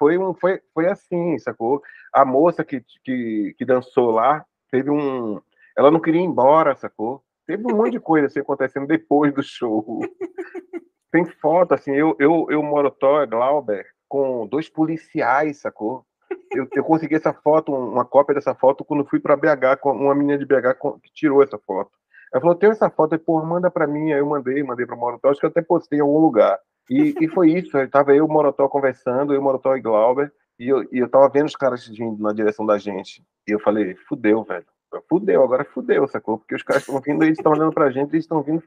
[0.00, 1.82] foi, um, foi, foi assim, sacou?
[2.10, 5.38] A moça que, que, que dançou lá teve um.
[5.76, 7.22] Ela não queria ir embora, sacou?
[7.46, 10.00] Teve um monte de coisa assim acontecendo depois do show.
[11.12, 16.06] Tem foto, assim, eu, eu, eu Morotó, Glauber, com dois policiais, sacou?
[16.52, 20.14] Eu, eu consegui essa foto, uma cópia dessa foto, quando fui para BH, com uma
[20.14, 21.90] menina de BH que tirou essa foto.
[22.32, 24.12] Ela falou: tem essa foto, aí, pô, manda para mim.
[24.12, 26.58] Aí eu mandei, mandei para Morotó, acho que eu até postei em algum lugar.
[26.90, 30.68] E, e foi isso, estava eu e o Morotó conversando, eu, Morotó e Glauber, E
[30.68, 33.22] eu, e eu tava vendo os caras vindo na direção da gente.
[33.48, 34.66] E eu falei, fudeu, velho.
[35.08, 36.38] Fudeu, agora fudeu, sacou?
[36.38, 38.62] Porque os caras estão vindo, eles estão olhando pra gente, eles estão vindo,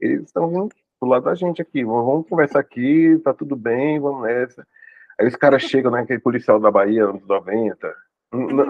[0.00, 1.84] eles estão vindo do lado da gente aqui.
[1.84, 4.66] Vamos conversar aqui, tá tudo bem, vamos nessa.
[5.20, 6.00] Aí os caras chegam, né?
[6.00, 7.94] Aquele policial da Bahia, anos 90,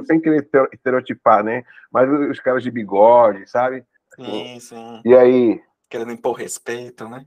[0.04, 1.64] sem querer estereotipar, né?
[1.92, 3.84] Mas os caras de bigode, sabe?
[4.16, 5.00] Sim, sim.
[5.04, 5.62] E aí?
[5.88, 7.24] Querendo impor respeito, né?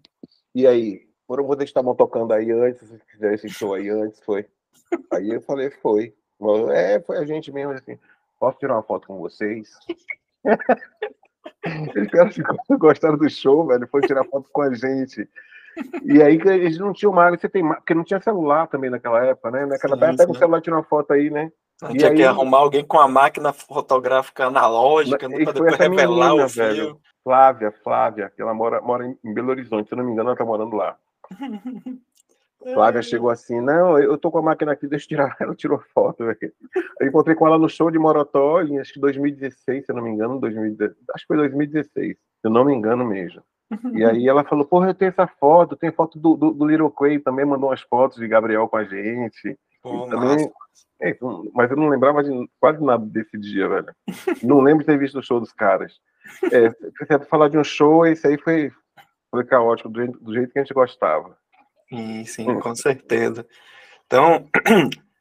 [0.54, 1.09] E aí?
[1.30, 4.48] Foram vocês estavam tocando aí antes, se fizeram esse show aí antes, foi?
[5.14, 6.12] Aí eu falei, foi.
[6.74, 8.00] É, foi a gente mesmo, assim,
[8.40, 9.70] posso tirar uma foto com vocês?
[11.96, 12.36] Eles caras
[12.80, 15.30] gostaram do show, velho, foi tirar foto com a gente.
[16.04, 19.52] E aí eles não tinham mais, você tem porque não tinha celular também naquela época,
[19.52, 19.66] né?
[19.68, 21.52] Naquela época, pega o celular e tira uma foto aí, né?
[21.82, 25.44] Não tinha aí, que arrumar alguém com a máquina fotográfica analógica, né?
[25.44, 26.48] Pra depois revelar menina, o.
[26.48, 30.38] Velho, Flávia, Flávia, que ela mora, mora em Belo Horizonte, se não me engano, ela
[30.38, 30.98] tá morando lá.
[32.74, 35.36] Flávia chegou assim, não, eu tô com a máquina aqui, deixa eu tirar.
[35.40, 36.26] Ela tirou foto.
[36.26, 36.54] Véio.
[37.00, 40.04] Eu encontrei com ela no show de Morotó, em acho que 2016, se eu não
[40.04, 43.42] me engano, 2016, acho que foi 2016, se eu não me engano mesmo.
[43.94, 46.92] E aí ela falou, porra, eu tenho essa foto, tem foto do, do, do Little
[46.92, 49.58] Quay, também mandou umas fotos de Gabriel com a gente.
[49.82, 50.52] Pô, também,
[51.02, 51.18] é,
[51.54, 53.96] mas eu não lembrava de quase nada desse dia, velho.
[54.44, 55.94] Não lembro de ter visto o show dos caras.
[56.52, 58.72] É, falar de um show, esse aí foi,
[59.32, 61.38] foi caótico, do jeito, do jeito que a gente gostava.
[61.90, 63.46] Sim, sim, com certeza.
[64.06, 64.48] Então,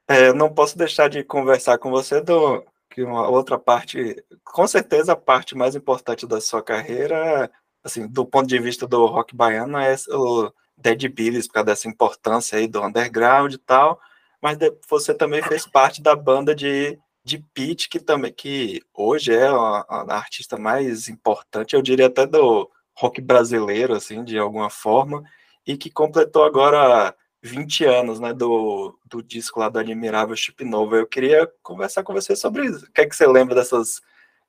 [0.07, 5.13] é, não posso deixar de conversar com você do que uma outra parte, com certeza
[5.13, 7.51] a parte mais importante da sua carreira,
[7.85, 11.89] assim, do ponto de vista do rock baiano, é o Dead Billies, por causa dessa
[11.89, 14.01] importância aí do underground e tal,
[14.43, 14.57] mas
[14.89, 19.85] você também fez parte da banda de, de Pete, que também, que hoje é a,
[19.89, 25.23] a artista mais importante, eu diria até do rock brasileiro, assim, de alguma forma,
[25.65, 30.97] e que completou agora 20 anos, né, do, do disco lá do Admirável Chip Novo.
[30.97, 32.87] Eu queria conversar com você sobre isso.
[32.87, 34.01] O que é que você lembra dessas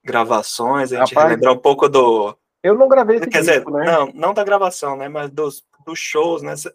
[0.03, 0.91] gravações?
[0.91, 2.35] A gente Rapaz, relembrar um pouco do...
[2.63, 3.91] Eu não gravei esse Quer disco, dizer, né?
[3.91, 6.55] não, não da gravação, né, mas dos, dos shows, né?
[6.55, 6.73] Você,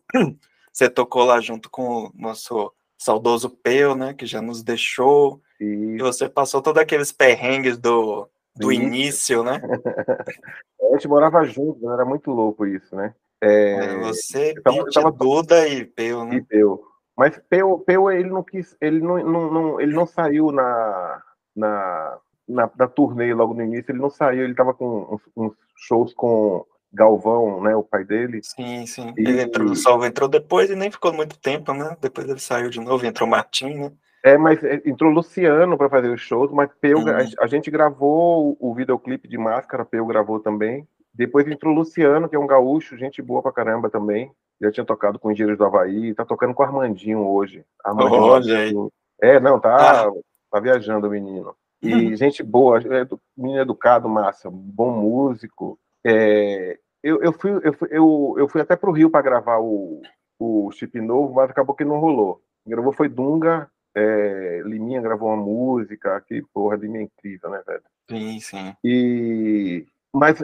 [0.73, 5.43] você tocou lá junto com o nosso saudoso Peu, né, que já nos deixou.
[5.61, 9.61] E você passou todos aqueles perrengues do, do início, né?
[10.81, 11.95] a gente morava junto, né?
[11.95, 13.15] era muito louco isso, né?
[13.41, 16.37] É, você, tava, tava, Duda e Peu, né?
[16.37, 16.83] E Peu.
[17.17, 21.23] Mas Peu, Peu ele não quis, ele não, não, não, ele não saiu na,
[21.55, 25.53] na, na, na turnê logo no início, ele não saiu, ele estava com uns, uns,
[25.77, 28.41] shows com Galvão, né, o pai dele.
[28.43, 29.13] Sim, sim.
[29.19, 29.29] E...
[29.29, 31.97] Ele entrou, o Salvo entrou depois e nem ficou muito tempo, né?
[32.01, 33.93] Depois ele saiu de novo, entrou Martim, né?
[34.25, 37.09] É, mas é, entrou Luciano para fazer os shows, mas Peu, uhum.
[37.11, 40.89] a, a, gente gravou o, o videoclipe de Máscara, Peu gravou também.
[41.13, 44.33] Depois entrou o Luciano, que é um gaúcho, gente boa pra caramba também.
[44.59, 47.67] Já tinha tocado com Engenheiros do Havaí, tá tocando com o Armandinho hoje.
[47.85, 49.29] Armandinho, aí.
[49.31, 50.13] É, não, tá, ah.
[50.51, 51.55] tá viajando o menino.
[51.83, 52.17] E uhum.
[52.17, 53.07] gente boa, é,
[53.37, 55.79] menino educado, massa, bom músico.
[56.03, 60.01] É, eu, eu, fui, eu, fui, eu, eu fui até pro Rio para gravar o,
[60.39, 62.41] o Chip Novo, mas acabou que não rolou.
[62.67, 67.83] Gravou foi Dunga, é, Liminha gravou uma música, que porra, Liminha é incrível, né, velho?
[68.11, 68.77] Sim, sim.
[68.85, 70.39] E, mas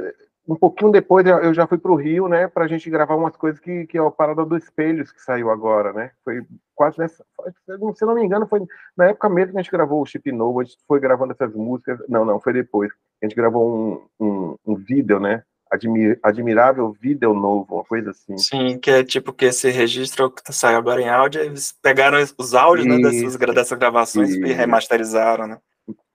[0.48, 3.36] um pouquinho depois eu já fui para o Rio, né, para a gente gravar umas
[3.36, 6.10] coisas que, que é a Parada dos Espelhos, que saiu agora, né?
[6.24, 7.24] Foi quase nessa.
[7.64, 8.60] Se eu não me engano, foi
[8.96, 11.54] na época mesmo que a gente gravou o Chip Novo, a gente foi gravando essas
[11.54, 12.00] músicas.
[12.08, 12.90] Não, não, foi depois.
[13.22, 15.42] A gente gravou um, um, um vídeo, né?
[15.70, 18.36] Admir, admirável vídeo novo, uma coisa assim.
[18.36, 22.54] Sim, que é tipo que esse registro que saiu agora em áudio, eles pegaram os
[22.54, 25.58] áudios né, dessas, dessas gravações e remasterizaram, né?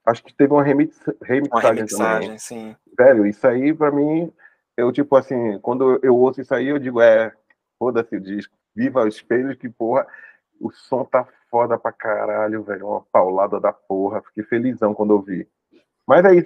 [0.04, 2.38] Acho que teve uma remix, remixagem, uma remixagem também.
[2.38, 2.76] sim.
[2.96, 4.30] Velho, isso aí pra mim,
[4.76, 7.32] eu tipo assim, quando eu ouço isso aí, eu digo, é,
[7.78, 10.06] foda-se o disco, viva o espelho, que porra,
[10.60, 15.22] o som tá foda pra caralho, velho, uma paulada da porra, fiquei felizão quando eu
[15.22, 15.48] vi.
[16.06, 16.42] Mas aí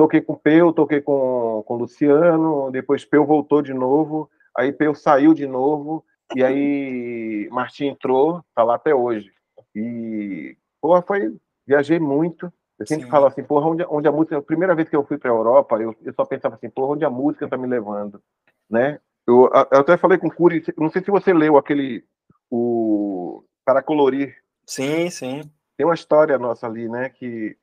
[0.00, 4.72] toquei com o Peu, toquei com, com o Luciano, depois Peu voltou de novo, aí
[4.72, 6.02] Peu saiu de novo,
[6.34, 9.30] e aí Martim entrou, tá lá até hoje.
[9.74, 11.36] E, porra, foi,
[11.66, 13.10] viajei muito, eu sempre Sim.
[13.10, 14.38] falo assim, porra, onde, onde a música.
[14.38, 16.94] A primeira vez que eu fui para a Europa, eu, eu só pensava assim, porra,
[16.94, 18.22] onde a música está me levando,
[18.70, 18.98] né?
[19.26, 22.02] Eu, eu, até falei com o Curi, não sei se você leu aquele.
[22.50, 23.44] O.
[23.66, 24.34] Para colorir.
[24.66, 25.42] Sim, sim.
[25.76, 27.10] Tem uma história nossa ali, né?
[27.10, 27.54] Que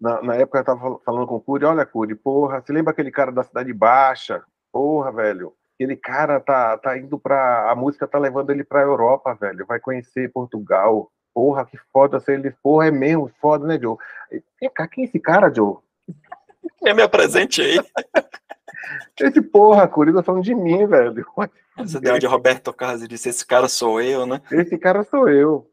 [0.00, 3.10] na, na época eu estava falando com o Curi, olha, Curi, porra, você lembra aquele
[3.10, 4.42] cara da Cidade Baixa?
[4.72, 5.52] Porra, velho.
[5.74, 9.66] Aquele cara tá, tá indo para A música tá levando ele para a Europa, velho.
[9.66, 13.96] Vai conhecer Portugal, porra, que foda ser ele, porra, é mesmo foda, né, Joe?
[14.60, 15.76] Vem cá, quem é esse cara, Joe?
[16.84, 17.80] É me aí.
[19.18, 21.14] Esse porra, Corina, tá falando de mim, velho.
[21.78, 24.40] Você deu de Roberto Carlos e disse: Esse cara sou eu, né?
[24.52, 25.68] Esse cara sou eu.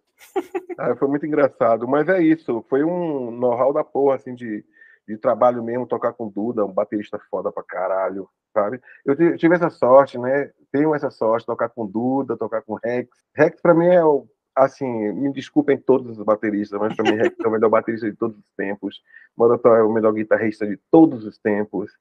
[0.78, 4.66] Ah, foi muito engraçado, mas é isso, foi um know-how da porra, assim, de,
[5.08, 8.82] de trabalho mesmo, tocar com Duda, um baterista foda pra caralho, sabe?
[9.06, 10.52] Eu tive essa sorte, né?
[10.72, 13.10] Tenho essa sorte, tocar com Duda, tocar com Rex.
[13.36, 17.36] Rex, pra mim, é o, assim, me desculpem todos os bateristas, mas pra mim, Rex
[17.40, 19.02] é o melhor baterista de todos os tempos.
[19.36, 21.92] Morotó é o melhor guitarrista de todos os tempos.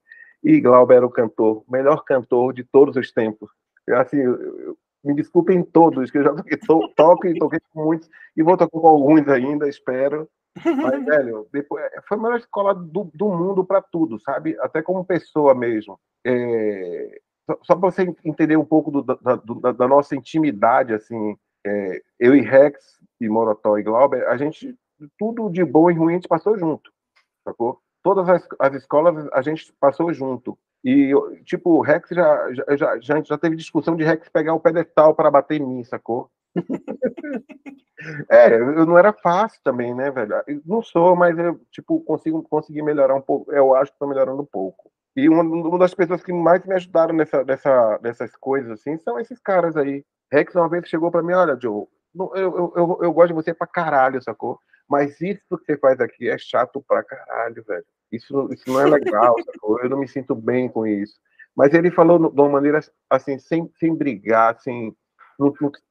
[0.43, 3.51] E Glauber era o cantor, melhor cantor de todos os tempos.
[3.91, 8.09] Assim, eu, me desculpem todos, que eu já toquei, to, toco e toquei com muitos,
[8.37, 10.29] e vou tocar com alguns ainda, espero.
[10.55, 10.65] Mas,
[11.05, 14.57] velho, depois, é, foi a melhor escola do, do mundo para tudo, sabe?
[14.61, 15.99] Até como pessoa mesmo.
[16.27, 21.37] É, só, só para você entender um pouco do, da, do, da, nossa intimidade, assim,
[21.67, 24.77] é, eu e Rex, e Morotó e Glauber, a gente,
[25.19, 26.91] tudo de bom e ruim, a gente passou junto,
[27.45, 27.81] sacou?
[28.03, 30.59] Todas as, as escolas a gente passou junto.
[30.85, 31.13] E,
[31.45, 35.15] tipo, o Rex já, já, já, já, já teve discussão de Rex pegar o pedestal
[35.15, 36.31] para bater em mim, sacou?
[38.31, 40.43] é, eu não era fácil também, né, velho?
[40.47, 43.53] Eu não sou, mas eu, tipo, consigo conseguir melhorar um pouco.
[43.53, 44.91] Eu acho que estou melhorando um pouco.
[45.15, 49.19] E uma, uma, das pessoas que mais me ajudaram nessa, nessa, nessas coisas, assim, são
[49.19, 50.05] esses caras aí.
[50.33, 53.55] Rex uma vez chegou para mim, olha, Joe, eu, eu, eu, eu gosto de você
[53.55, 54.59] pra caralho, sacou?
[54.89, 57.85] Mas isso que você faz aqui é chato pra caralho, velho.
[58.11, 59.81] Isso, isso não é legal, sacou?
[59.81, 61.15] Eu não me sinto bem com isso.
[61.55, 64.95] Mas ele falou de uma maneira assim, sem, sem brigar, assim,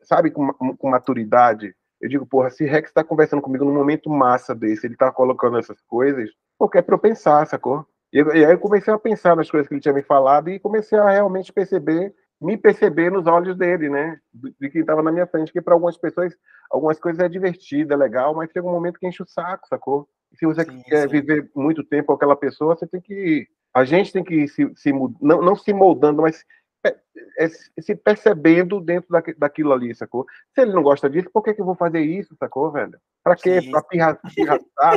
[0.02, 1.76] sabe, com, com maturidade.
[2.02, 5.58] Eu digo, porra, se Rex está conversando comigo num momento massa desse, ele tá colocando
[5.58, 7.86] essas coisas, porque é para eu pensar, sacou?
[8.12, 10.60] E, e aí eu comecei a pensar nas coisas que ele tinha me falado e
[10.60, 14.20] comecei a realmente perceber, me perceber nos olhos dele, né?
[14.34, 16.34] De quem estava na minha frente, que para algumas pessoas,
[16.70, 20.08] algumas coisas é divertido, é legal, mas chega um momento que enche o saco, sacou?
[20.36, 21.20] Se você sim, quer sim.
[21.20, 23.48] viver muito tempo com aquela pessoa, você tem que.
[23.74, 26.44] A gente tem que se, se não, não se moldando, mas
[27.38, 27.48] é,
[27.82, 30.26] se percebendo dentro da, daquilo ali, sacou?
[30.54, 32.98] Se ele não gosta disso, por que, que eu vou fazer isso, sacou, velho?
[33.24, 33.62] Pra quê?
[33.62, 33.72] Sim.
[33.72, 34.22] Pra pirraçar,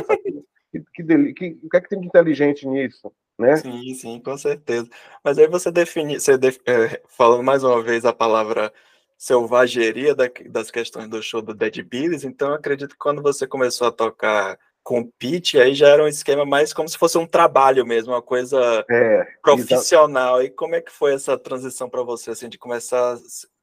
[0.05, 0.45] sacou?
[0.73, 3.13] Que, que, que, o que é que tem de inteligente nisso?
[3.37, 3.57] Né?
[3.57, 4.89] Sim, sim, com certeza.
[5.23, 8.71] Mas aí você define, você def, é, falando mais uma vez a palavra
[9.17, 13.47] selvageria da, das questões do show do Dead Billies, então eu acredito que quando você
[13.47, 17.25] começou a tocar com pitch, aí já era um esquema mais como se fosse um
[17.25, 20.43] trabalho mesmo, uma coisa é, profissional.
[20.43, 23.17] E como é que foi essa transição para você, assim, de começar,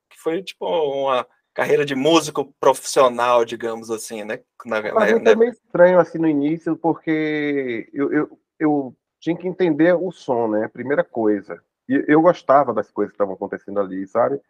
[0.08, 4.40] que foi tipo uma carreira de músico profissional, digamos assim, né?
[4.64, 5.36] Na, na, na...
[5.36, 10.66] meio estranho assim no início, porque eu, eu, eu tinha que entender o som, né?
[10.68, 11.62] Primeira coisa.
[11.88, 14.40] E eu gostava das coisas que estavam acontecendo ali, sabe?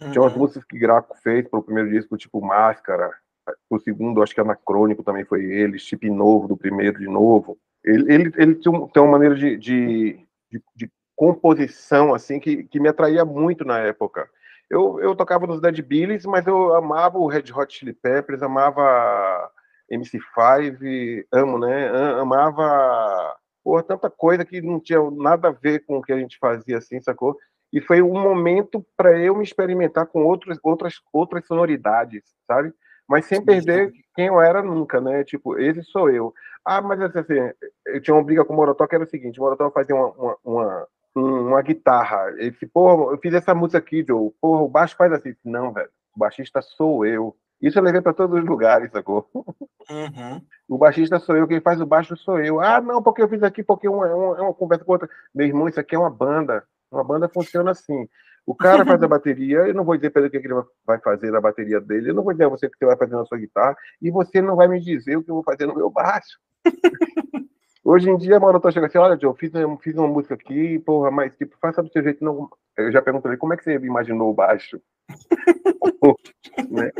[0.00, 0.10] Uhum.
[0.10, 0.40] Tinha umas uhum.
[0.40, 3.10] músicas que Graco fez para o primeiro disco, tipo Máscara,
[3.68, 7.58] o segundo, acho que Anacrônico também foi ele, Chip Novo, do primeiro de novo.
[7.84, 12.88] Ele, ele, ele tem, uma maneira de, de, de, de, composição assim que, que me
[12.88, 14.28] atraía muito na época.
[14.70, 19.50] Eu, eu tocava nos Dead Billies, mas eu amava o Red Hot Chili Peppers, amava
[19.90, 21.88] MC5, amo, né?
[22.20, 26.38] Amava por tanta coisa que não tinha nada a ver com o que a gente
[26.38, 27.36] fazia assim, sacou?
[27.72, 32.72] E foi um momento para eu me experimentar com outros, outras, outras sonoridades, sabe?
[33.10, 35.24] mas sem perder quem eu era nunca, né?
[35.24, 36.32] Tipo, esse sou eu.
[36.64, 37.34] Ah, mas assim,
[37.86, 40.12] eu tinha uma briga com o Morotó que era o seguinte: o Morotó fazia uma,
[40.12, 42.30] uma, uma, uma guitarra.
[42.36, 44.30] Ele disse, porra, eu fiz essa música aqui, Joe.
[44.40, 45.34] Porra, o baixo faz assim.
[45.44, 47.34] Não, velho, o baixista sou eu.
[47.60, 49.28] Isso eu levei para todos os lugares, sacou?
[49.34, 50.40] Uhum.
[50.68, 52.60] O baixista sou eu, quem faz o baixo sou eu.
[52.60, 55.08] Ah, não, porque eu fiz aqui, porque uma, uma, é uma conversa com outra.
[55.34, 56.64] Meu irmão, isso aqui é uma banda.
[56.90, 58.08] Uma banda funciona assim.
[58.46, 60.98] O cara faz a bateria, eu não vou dizer para ele o que ele vai
[60.98, 63.14] fazer na bateria dele, eu não vou dizer a você o que você vai fazer
[63.14, 65.74] na sua guitarra, e você não vai me dizer o que eu vou fazer no
[65.76, 66.38] meu baixo.
[67.82, 69.50] Hoje em dia, a Mauro chega assim, olha, Joe, fiz,
[69.80, 72.22] fiz uma música aqui, porra, mas tipo, faça do seu jeito.
[72.22, 72.48] Não...
[72.76, 74.80] Eu já pergunto ele, como é que você imaginou o baixo?
[76.70, 76.92] né?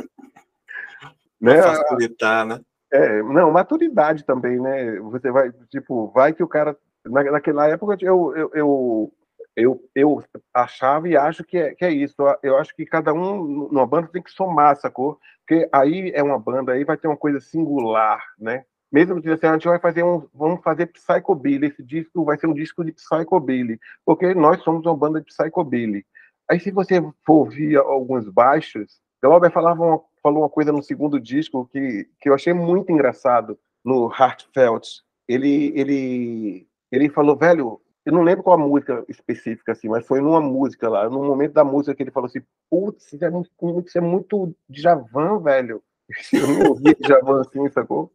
[1.41, 1.62] Né?
[1.62, 2.61] Facilitar, né?
[2.93, 4.99] É, não, maturidade também, né?
[5.01, 6.76] Você vai, tipo, vai que o cara.
[7.07, 9.12] Na, naquela época eu, eu, eu
[9.57, 10.22] eu, eu
[10.55, 12.14] achava e acho que é, que é isso.
[12.43, 15.18] Eu acho que cada um numa banda tem que somar, sacou?
[15.47, 18.64] Porque aí é uma banda, aí vai ter uma coisa singular, né?
[18.93, 22.49] Mesmo que assim, a gente vai fazer um, vamos fazer psychobilly, esse disco vai ser
[22.49, 26.05] um disco de psychobilly, porque nós somos uma banda de psychobilly.
[26.49, 31.21] Aí se você for ouvir alguns baixos, Glauber falava uma, falou uma coisa no segundo
[31.21, 34.87] disco que, que eu achei muito engraçado no Heartfelt.
[35.29, 40.21] Ele ele ele falou, velho, eu não lembro qual a música específica, assim, mas foi
[40.21, 43.51] numa música lá, num momento da música que ele falou assim, putz, isso é muito,
[43.87, 45.83] isso é muito Djavan, velho.
[46.33, 48.11] Eu não ouvi Djavan assim, sacou?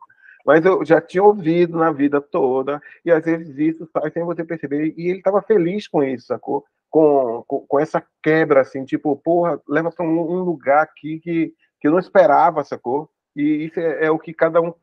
[0.46, 4.44] Mas eu já tinha ouvido na vida toda, e às vezes isso faz sem você
[4.44, 6.64] perceber, e ele estava feliz com isso, sacou?
[6.88, 11.52] Com, com, com, essa quebra, assim, tipo, porra, leva para um, um, lugar aqui que,
[11.86, 13.08] que eu não esperava, sacou?
[13.36, 14.74] E isso é, é o que cada um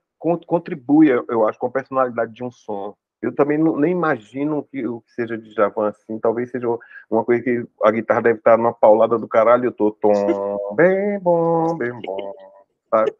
[0.46, 2.94] contribui, eu acho, com a personalidade de um som.
[3.20, 6.20] Eu também não, nem imagino que o que seja de Javan assim.
[6.20, 6.68] Talvez seja
[7.10, 9.64] uma coisa que a guitarra deve estar numa paulada do caralho.
[9.64, 10.12] Eu tô tom,
[10.76, 12.32] bem bom, bem bom.
[12.88, 13.12] Sabe?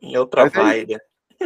[0.00, 0.96] Em outra mas vibe.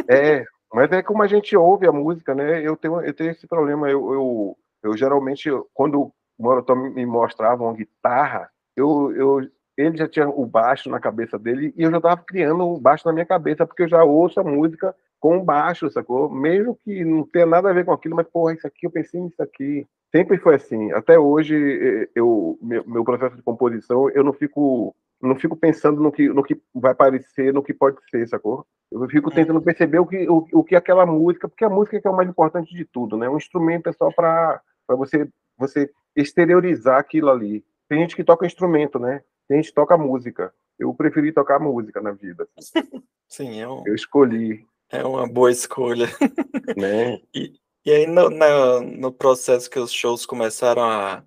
[0.07, 2.65] É, é, mas é como a gente ouve a música, né?
[2.65, 3.89] Eu tenho, eu tenho esse problema.
[3.89, 10.07] Eu, eu, eu geralmente, quando o Morotó me mostrava uma guitarra, eu, eu, ele já
[10.07, 13.25] tinha o baixo na cabeça dele e eu já estava criando o baixo na minha
[13.25, 16.29] cabeça, porque eu já ouço a música com baixo, sacou?
[16.29, 19.21] Mesmo que não tenha nada a ver com aquilo, mas, porra, isso aqui, eu pensei
[19.21, 19.87] nisso aqui.
[20.11, 20.91] Sempre foi assim.
[20.91, 26.11] Até hoje, eu, meu, meu processo de composição, eu não fico não fico pensando no
[26.11, 28.65] que, no que vai parecer, no que pode ser, sacou?
[28.91, 29.35] Eu fico é.
[29.35, 32.15] tentando perceber o que, o, o que aquela música, porque a música é, é o
[32.15, 33.29] mais importante de tudo, né?
[33.29, 34.59] Um instrumento é só para
[34.89, 37.63] você, você exteriorizar aquilo ali.
[37.87, 39.21] Tem gente que toca instrumento, né?
[39.51, 40.53] Tem gente toca música.
[40.79, 42.47] Eu preferi tocar música na vida.
[43.27, 44.65] Sim, eu, eu escolhi.
[44.89, 46.07] É uma boa escolha.
[46.77, 47.19] Né?
[47.35, 47.51] E,
[47.85, 51.21] e aí, no, no, no, processo que os shows começaram a,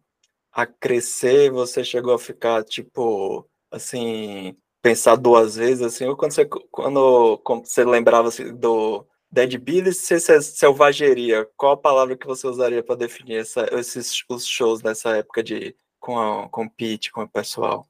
[0.50, 6.46] a crescer, você chegou a ficar, tipo, assim, pensar duas vezes, assim, ou quando você,
[6.70, 12.26] quando, quando você lembrava assim, do Dead Billy, se é selvageria, qual a palavra que
[12.26, 16.70] você usaria para definir essa, esses os shows nessa época de com, a, com o
[16.70, 17.86] Pete, com o pessoal?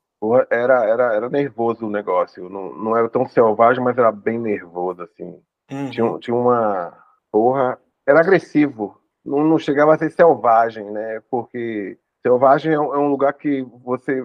[0.50, 5.02] Era, era, era nervoso o negócio, não, não era tão selvagem, mas era bem nervoso,
[5.02, 5.40] assim.
[5.70, 5.90] Uhum.
[5.90, 6.96] Tinha, tinha uma.
[7.30, 9.00] Porra, era agressivo.
[9.24, 11.20] Não, não chegava a ser selvagem, né?
[11.30, 14.22] Porque selvagem é um, é lugar que você,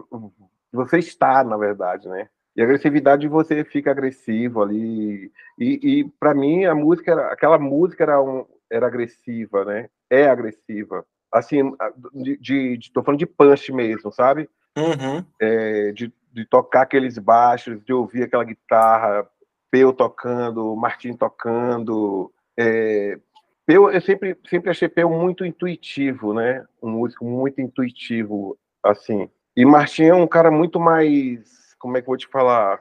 [0.71, 2.29] você está, na verdade, né?
[2.55, 5.31] E agressividade você fica agressivo ali.
[5.57, 9.89] E, e para mim a música era, aquela música era um, era agressiva, né?
[10.09, 11.05] É agressiva.
[11.31, 11.71] Assim,
[12.13, 14.49] de, de, de tô falando de punch mesmo, sabe?
[14.77, 15.23] Uhum.
[15.39, 19.27] É, de, de tocar aqueles baixos, de ouvir aquela guitarra
[19.71, 22.31] Peu tocando, Martin tocando.
[22.57, 23.19] É,
[23.65, 26.65] Peu, eu sempre, sempre achei Peu muito intuitivo, né?
[26.81, 29.29] Um músico muito intuitivo, assim.
[29.55, 32.79] E Martin é um cara muito mais, como é que eu vou te falar?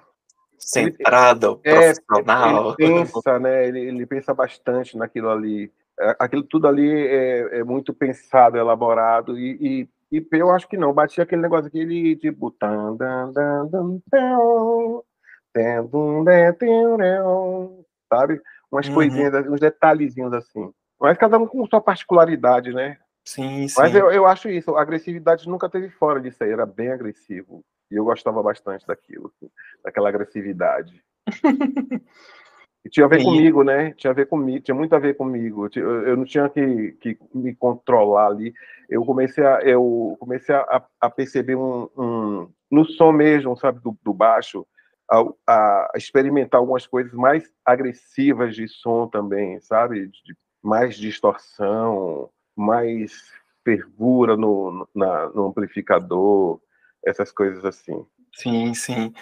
[0.59, 2.77] Centrado, ele, profissional.
[2.79, 3.69] É, ele pensa, né?
[3.69, 5.73] Ele, ele pensa bastante naquilo ali.
[5.99, 10.77] É, aquilo tudo ali é, é muito pensado, elaborado e, e e eu acho que
[10.77, 12.55] não, batia aquele negócio aquele tipo.
[18.13, 18.41] Sabe?
[18.71, 18.95] Umas uhum.
[18.95, 20.73] coisinhas, uns detalhezinhos assim.
[21.01, 22.99] Mas cada um com sua particularidade, né?
[23.25, 23.75] Sim, sim.
[23.81, 27.63] Mas eu, eu acho isso, a agressividade nunca teve fora disso aí, era bem agressivo.
[27.91, 29.33] E eu gostava bastante daquilo,
[29.85, 31.03] daquela agressividade.
[32.89, 33.27] e tinha a ver sim.
[33.27, 33.93] comigo, né?
[33.93, 35.69] Tinha a ver comigo, tinha muito a ver comigo.
[35.77, 38.55] Eu, não tinha que, que me controlar ali.
[38.89, 43.97] Eu comecei a, eu comecei a, a perceber um, um, no som mesmo, sabe, do,
[44.03, 44.67] do baixo,
[45.11, 50.07] a, a, experimentar algumas coisas mais agressivas de som também, sabe?
[50.07, 53.13] De, mais distorção, mais
[53.63, 56.59] fervura no, na, no amplificador,
[57.05, 58.05] essas coisas assim.
[58.39, 59.13] Sim, sim.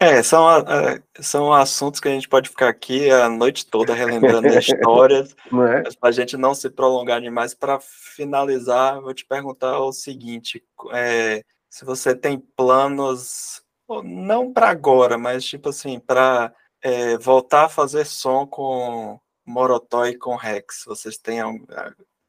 [0.00, 4.48] É, são, é, são assuntos que a gente pode ficar aqui a noite toda relembrando
[4.58, 5.82] histórias, é?
[5.84, 10.64] mas para a gente não se prolongar demais, para finalizar, vou te perguntar o seguinte:
[10.92, 13.62] é, se você tem planos
[14.02, 16.52] não para agora, mas tipo assim, para
[16.82, 20.84] é, voltar a fazer som com Morotó e com Rex.
[20.86, 21.40] Vocês têm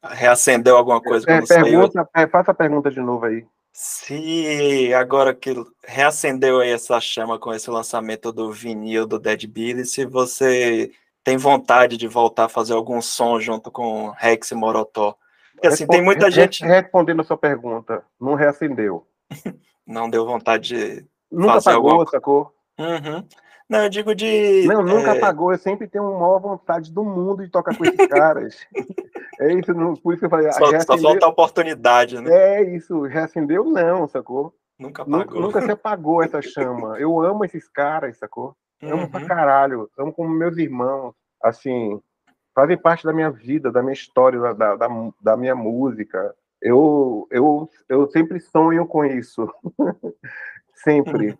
[0.02, 1.30] reacendeu alguma coisa?
[1.30, 3.46] É, pergunta, é, faça a pergunta de novo aí.
[3.78, 5.52] Se agora que
[5.86, 10.90] reacendeu aí essa chama com esse lançamento do vinil do Dead Billy, se você
[11.22, 15.14] tem vontade de voltar a fazer algum som junto com Rex e Morotó.
[15.52, 16.64] Porque assim, tem muita gente.
[16.64, 19.06] Respondendo a sua pergunta, não reacendeu.
[19.86, 22.10] não deu vontade de Nunca fazer pagou, alguma...
[22.10, 22.54] sacou?
[22.78, 23.28] Uhum.
[23.68, 24.64] Não, eu digo de.
[24.66, 25.18] Não, nunca é...
[25.18, 25.52] pagou.
[25.52, 28.66] Eu sempre tenho uma maior vontade do mundo de tocar com esses caras.
[29.40, 30.52] é isso, por isso que eu falei.
[30.52, 30.98] Só, reacendeu...
[30.98, 32.30] só falta a oportunidade, né?
[32.32, 34.54] É isso, reacendeu, não, sacou?
[34.78, 35.40] Nunca pagou.
[35.40, 36.98] Nunca, se apagou essa chama.
[36.98, 38.54] Eu amo esses caras, sacou?
[38.82, 39.10] Amo uhum.
[39.10, 39.90] pra caralho.
[39.98, 41.14] Amo como meus irmãos.
[41.42, 42.00] Assim,
[42.54, 44.88] fazem parte da minha vida, da minha história, da, da,
[45.20, 46.34] da minha música.
[46.60, 49.48] Eu, eu, eu sempre sonho com isso.
[50.74, 51.38] Sempre.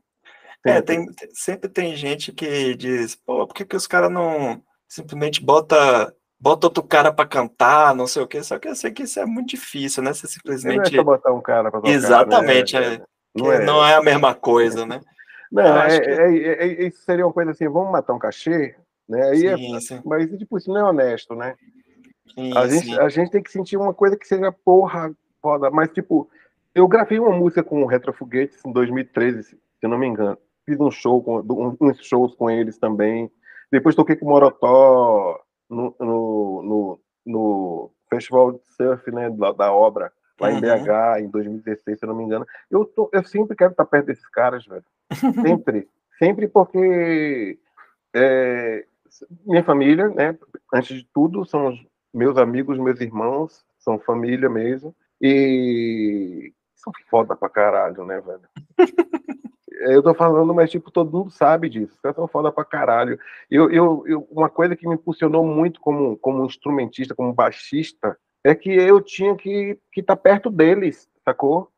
[0.64, 5.42] É, tem, sempre tem gente que diz, pô, por que, que os caras não simplesmente
[5.42, 9.04] bota, bota outro cara para cantar, não sei o quê, só que eu sei que
[9.04, 10.12] isso é muito difícil, né?
[10.12, 10.92] Você simplesmente.
[10.92, 12.94] Não é botar um cara pra tocar, Exatamente, né?
[12.94, 13.02] é,
[13.34, 13.64] não, é...
[13.64, 15.00] não é a mesma coisa, né?
[15.50, 16.10] Não, é, que...
[16.10, 18.74] É, é, é, isso seria uma coisa assim, vamos matar um cachê,
[19.08, 19.30] né?
[19.30, 20.02] Aí sim, sim.
[20.04, 21.54] Mas, tipo, isso não é honesto, né?
[22.34, 25.90] Sim, a, gente, a gente tem que sentir uma coisa que seja porra, foda, mas,
[25.90, 26.28] tipo,
[26.74, 30.36] eu gravei uma música com o Retrofoguetes em 2013, se não me engano.
[30.66, 33.30] Fiz um show com, um, uns shows com eles também.
[33.70, 35.40] Depois toquei com o Morotó
[35.70, 40.58] no, no, no, no Festival de Surf, né, da, da obra, lá uhum.
[40.58, 42.46] em BH, em 2016, se eu não me engano.
[42.70, 44.84] Eu, tô, eu sempre quero estar perto desses caras, velho.
[45.42, 45.88] Sempre.
[46.18, 47.58] sempre porque
[48.14, 48.84] é,
[49.46, 50.36] minha família, né,
[50.72, 54.94] antes de tudo, são os meus amigos, meus irmãos, são família mesmo.
[55.20, 58.42] E são foda pra caralho, né, velho?
[59.76, 61.94] eu tô falando, mas tipo, todo mundo sabe disso.
[61.94, 63.18] Os caras são foda pra caralho.
[63.50, 68.54] Eu, eu, eu, uma coisa que me impulsionou muito como, como instrumentista, como baixista, é
[68.54, 71.70] que eu tinha que estar tá perto deles, sacou?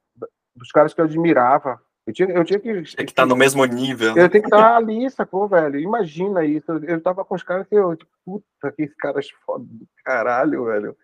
[0.55, 1.81] Dos caras que eu admirava.
[2.09, 2.73] Eu tinha, eu tinha que.
[2.73, 4.09] Tem que estar tá no mesmo nível.
[4.09, 4.29] Eu né?
[4.31, 5.79] tenho que estar tá ali, sacou, velho?
[5.79, 6.73] Imagina isso.
[6.85, 10.65] Eu tava com os caras que eu, tipo, puta, que esses caras foda do caralho,
[10.65, 10.97] velho.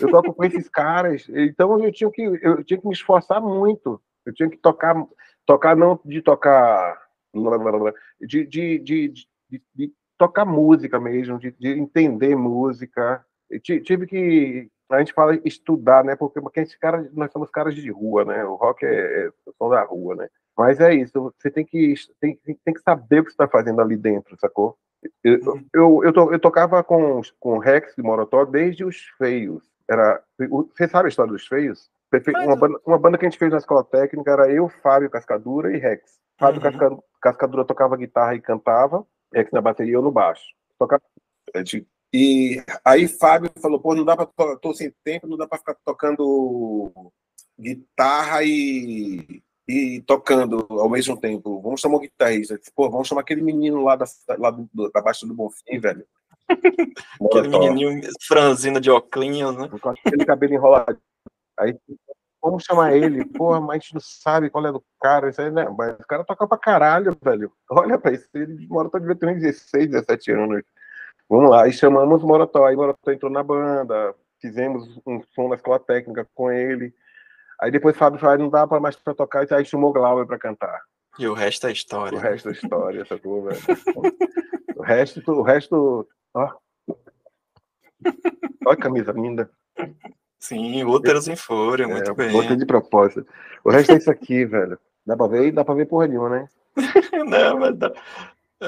[0.00, 1.28] Eu toco com esses caras.
[1.30, 4.00] Então eu tinha que, eu tinha que me esforçar muito.
[4.24, 4.94] Eu tinha que tocar,
[5.46, 7.00] tocar não de tocar.
[8.20, 13.24] De, de, de, de, de tocar música mesmo, de, de entender música.
[13.48, 16.14] Eu tive que a gente fala estudar, né?
[16.14, 18.44] Porque, porque esse cara, nós somos caras de rua, né?
[18.44, 20.28] O rock é, é som da rua, né?
[20.56, 23.96] Mas é isso, você tem que, tem, tem que saber o que está fazendo ali
[23.96, 24.76] dentro, sacou?
[25.24, 25.64] Eu, uhum.
[25.72, 29.64] eu, eu, to, eu, tocava com, com Rex e Morotó desde os feios.
[29.88, 31.90] Era, você sabe a história dos feios?
[32.44, 35.74] Uma banda, uma banda que a gente fez na escola técnica era eu, Fábio Cascadura
[35.74, 36.20] e Rex.
[36.38, 37.00] Fábio uhum.
[37.20, 40.42] Cascadura tocava guitarra e cantava, Rex na bateria e eu no baixo.
[40.78, 41.02] Tocava,
[42.12, 45.76] e aí Fábio falou, pô, não dá para tô sem tempo, não dá para ficar
[45.84, 46.92] tocando
[47.58, 51.60] guitarra e e tocando ao mesmo tempo.
[51.62, 52.58] Vamos chamar o guitarrista.
[52.74, 54.04] Pô, vamos chamar aquele menino lá da,
[54.38, 56.04] lá do, da Baixa do Bonfim, velho.
[57.24, 59.70] aquele menininho franzino de óculos, né?
[59.80, 60.98] Com aquele cabelo enrolado.
[61.58, 61.78] Aí,
[62.42, 63.24] vamos chamar ele.
[63.24, 65.30] Porra, mas a gente não sabe qual é do cara.
[65.30, 65.68] Isso aí, né?
[65.76, 67.52] Mas o cara toca pra caralho, velho.
[67.70, 68.28] Olha pra isso.
[68.34, 70.62] Ele Morotó devia ter uns 16, 17 anos.
[71.28, 71.64] Vamos lá.
[71.64, 72.66] Aí chamamos o Morotó.
[72.66, 74.14] Aí o Morotó entrou na banda.
[74.40, 76.94] Fizemos um som na escola técnica com ele.
[77.62, 80.82] Aí depois Fábio falou, não dá mais para tocar, aí chamou Glauber para cantar.
[81.16, 82.18] E o resto é história.
[82.18, 83.60] O resto é história, sacou, velho?
[84.74, 86.52] o resto, o resto, ó.
[88.66, 89.48] Olha a camisa linda.
[90.52, 92.30] Sim, úteros em fúria, muito é, bem.
[92.30, 93.26] Botei de propósito.
[93.64, 94.78] O resto é isso aqui, velho.
[95.06, 95.50] Dá pra ver?
[95.50, 96.48] Dá pra ver porra nenhuma, né?
[97.26, 97.92] Não, mas dá.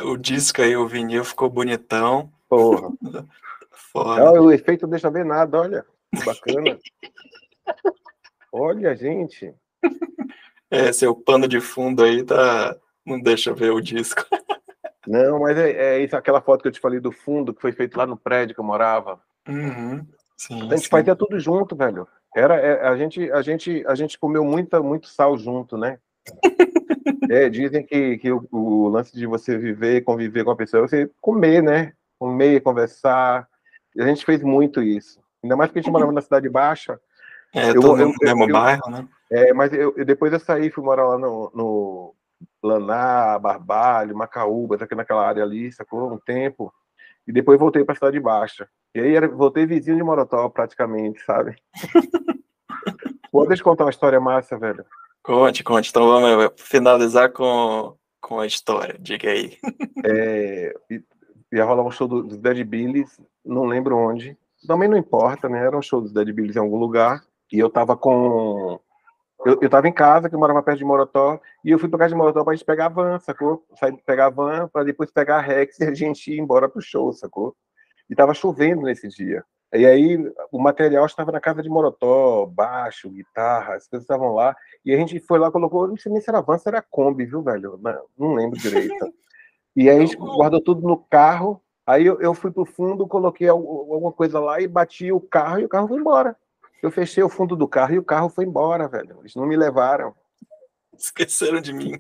[0.05, 2.33] O disco aí, o vinil ficou bonitão.
[2.49, 2.91] Porra.
[3.93, 4.41] Foda.
[4.41, 5.87] o efeito não deixa ver nada, olha.
[6.25, 6.77] Bacana.
[8.51, 9.55] Olha, gente.
[10.69, 12.77] É, seu pano de fundo aí tá.
[13.07, 14.25] Não deixa ver o disco.
[15.07, 17.71] Não, mas é, é isso, aquela foto que eu te falei do fundo, que foi
[17.71, 19.21] feito lá no prédio que eu morava.
[19.49, 20.05] Uhum.
[20.37, 20.89] Sim, a gente sim.
[20.89, 22.07] fazia tudo junto, velho.
[22.35, 25.99] Era, é, a, gente, a, gente, a gente comeu muita, muito sal junto, né?
[27.31, 30.89] é, dizem que, que o, o, lance de você viver, conviver com a pessoa, é
[30.89, 31.93] você comer, né?
[32.19, 33.49] Comer, conversar.
[33.99, 35.21] A gente fez muito isso.
[35.43, 36.99] Ainda mais que a gente morava na Cidade Baixa,
[37.55, 39.07] é, eu, todo eu, no mesmo eu, bairro, né?
[39.31, 42.15] É, mas eu, depois eu saí, fui morar lá no, no
[42.63, 46.13] Laná, Barbalho, Macaúba, aqui naquela área ali, sacou?
[46.13, 46.73] Um tempo.
[47.27, 48.69] E depois voltei para a Cidade Baixa.
[48.95, 51.57] E aí era, voltei vizinho de Morotó, praticamente, sabe?
[53.33, 54.85] Eu contar uma história massa, velho.
[55.21, 55.91] Conte, conte.
[55.91, 58.97] Então vamos finalizar com, com a história.
[59.01, 59.59] Diga aí.
[60.05, 60.73] É,
[61.53, 64.39] ia rolar um show dos Dead Billies, não lembro onde.
[64.69, 65.59] Também não importa, né?
[65.59, 67.25] Era um show dos Dead Billies em algum lugar.
[67.53, 68.79] E eu tava com.
[69.45, 71.99] Eu, eu tava em casa, que eu morava perto de Morotó, e eu fui pra
[71.99, 73.65] casa de Morotó pra gente pegar a van, sacou?
[73.79, 76.81] Sair pegar a van pra depois pegar a Rex e a gente ir embora pro
[76.81, 77.55] show, sacou?
[78.09, 79.45] E tava chovendo nesse dia.
[79.73, 84.55] E aí o material estava na casa de Morotó, baixo, guitarra, as coisas estavam lá.
[84.85, 87.25] E a gente foi lá, colocou, não sei nem se era van, se era Kombi,
[87.25, 87.79] viu, velho?
[87.83, 89.13] Não, não lembro direito.
[89.77, 91.61] E aí a gente guardou tudo no carro.
[91.85, 95.65] Aí eu, eu fui pro fundo, coloquei alguma coisa lá e bati o carro e
[95.65, 96.37] o carro foi embora.
[96.81, 99.19] Eu fechei o fundo do carro e o carro foi embora, velho.
[99.21, 100.15] Eles não me levaram.
[100.99, 101.99] Esqueceram de mim.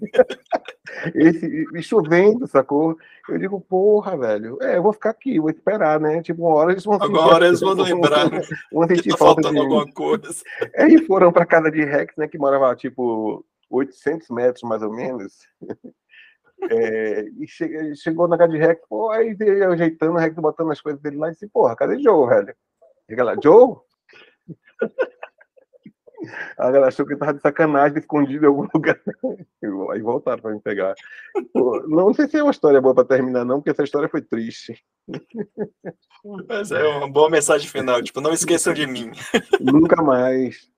[1.14, 2.96] Esse, e chovendo, sacou?
[3.28, 4.58] Eu digo, porra, velho.
[4.62, 6.22] É, eu vou ficar aqui, vou esperar, né?
[6.22, 8.30] Tipo, uma hora eles vão Agora eles vão lembrar.
[8.72, 10.34] Vão sentir tá falta faltando de alguma coisa.
[10.74, 12.26] É, e foram para casa de Rex, né?
[12.28, 15.34] Que morava, tipo, 800 metros, mais ou menos.
[16.70, 19.36] É, e che chegou na casa de Rex, pô, aí
[19.70, 22.54] ajeitando, o Rex botando as coisas dele lá e disse, porra, cadê Joe, velho?
[23.06, 23.76] Chega lá, Joe?
[26.58, 29.00] A galera achou que tava de sacanagem, escondido em algum lugar.
[29.92, 30.94] Aí voltaram para me pegar.
[31.52, 34.22] Pô, não sei se é uma história boa para terminar, não, porque essa história foi
[34.22, 34.82] triste.
[36.48, 39.10] Mas é uma boa mensagem final, tipo, não esqueçam de mim.
[39.60, 40.68] Nunca mais.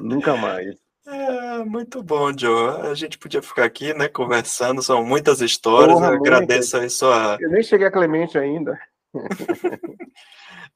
[0.00, 0.84] Nunca mais.
[1.06, 2.88] É, muito bom, Joe.
[2.90, 5.94] A gente podia ficar aqui, né, conversando, são muitas histórias.
[5.98, 7.36] Porra, agradeço aí sua.
[7.40, 8.78] Eu nem cheguei a Clemente ainda.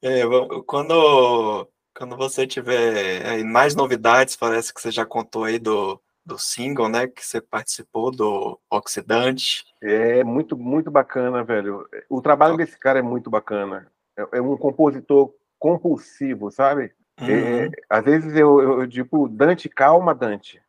[0.01, 0.21] é,
[0.67, 1.67] quando,
[1.99, 7.07] quando você tiver mais novidades, parece que você já contou aí do, do single, né,
[7.07, 9.65] que você participou do Oxidante.
[9.83, 11.85] É muito, muito bacana, velho.
[12.09, 13.85] O trabalho desse cara é muito bacana.
[14.17, 16.93] É, é um compositor compulsivo, sabe?
[17.17, 17.63] É, uhum.
[17.65, 20.61] É, às vezes eu, eu, eu digo, Dante, calma, Dante.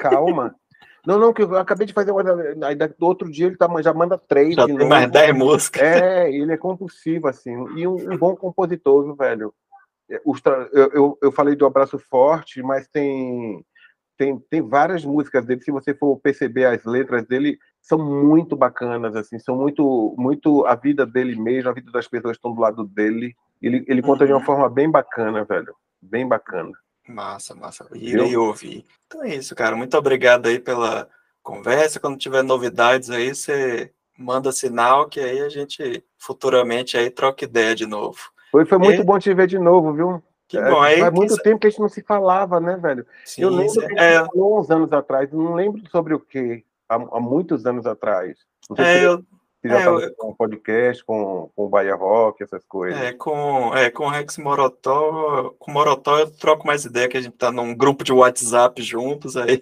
[0.00, 0.54] Calma.
[1.04, 2.22] não, não, que eu acabei de fazer uma.
[2.64, 4.54] Aí do outro dia ele tá, já manda três.
[4.54, 4.88] Já tem novo.
[4.88, 5.82] mais dez músicas.
[5.82, 7.56] É, ele é compulsivo, assim.
[7.76, 9.52] E um, um bom compositor, viu, velho?
[10.10, 13.64] É, eu, eu, eu falei do Abraço Forte, mas tem
[14.16, 19.14] tem, tem várias músicas dele, se você for perceber as letras dele, são muito bacanas,
[19.14, 22.60] assim, são muito, muito a vida dele mesmo, a vida das pessoas que estão do
[22.60, 23.34] lado dele.
[23.60, 24.26] Ele, ele conta uhum.
[24.26, 24.44] de uma uhum.
[24.46, 25.74] forma bem bacana, velho.
[26.00, 26.72] Bem bacana.
[27.06, 27.86] Massa, massa.
[27.94, 28.84] Irei ouvir.
[29.06, 29.76] Então é isso, cara.
[29.76, 31.08] Muito obrigado aí pela
[31.42, 32.00] conversa.
[32.00, 37.74] Quando tiver novidades aí, você manda sinal que aí a gente futuramente aí troca ideia
[37.74, 38.18] de novo.
[38.56, 39.04] Foi, foi muito e...
[39.04, 40.22] bom te ver de novo, viu?
[40.48, 43.06] Que é, bom, aí, faz muito tempo que a gente não se falava, né, velho?
[43.22, 44.24] Sim, eu lembro que é...
[44.24, 48.38] falou uns anos atrás, não lembro sobre o que, há, há, muitos anos atrás.
[48.70, 49.18] Não sei é, se eu...
[49.18, 50.14] Você já é, eu...
[50.14, 52.98] com podcast, com, com o Bahia Rock, essas coisas.
[52.98, 57.18] É, com, é, com o Rex Morotó, com o Morotó eu troco mais ideia, que
[57.18, 59.60] a gente tá num grupo de WhatsApp juntos, aí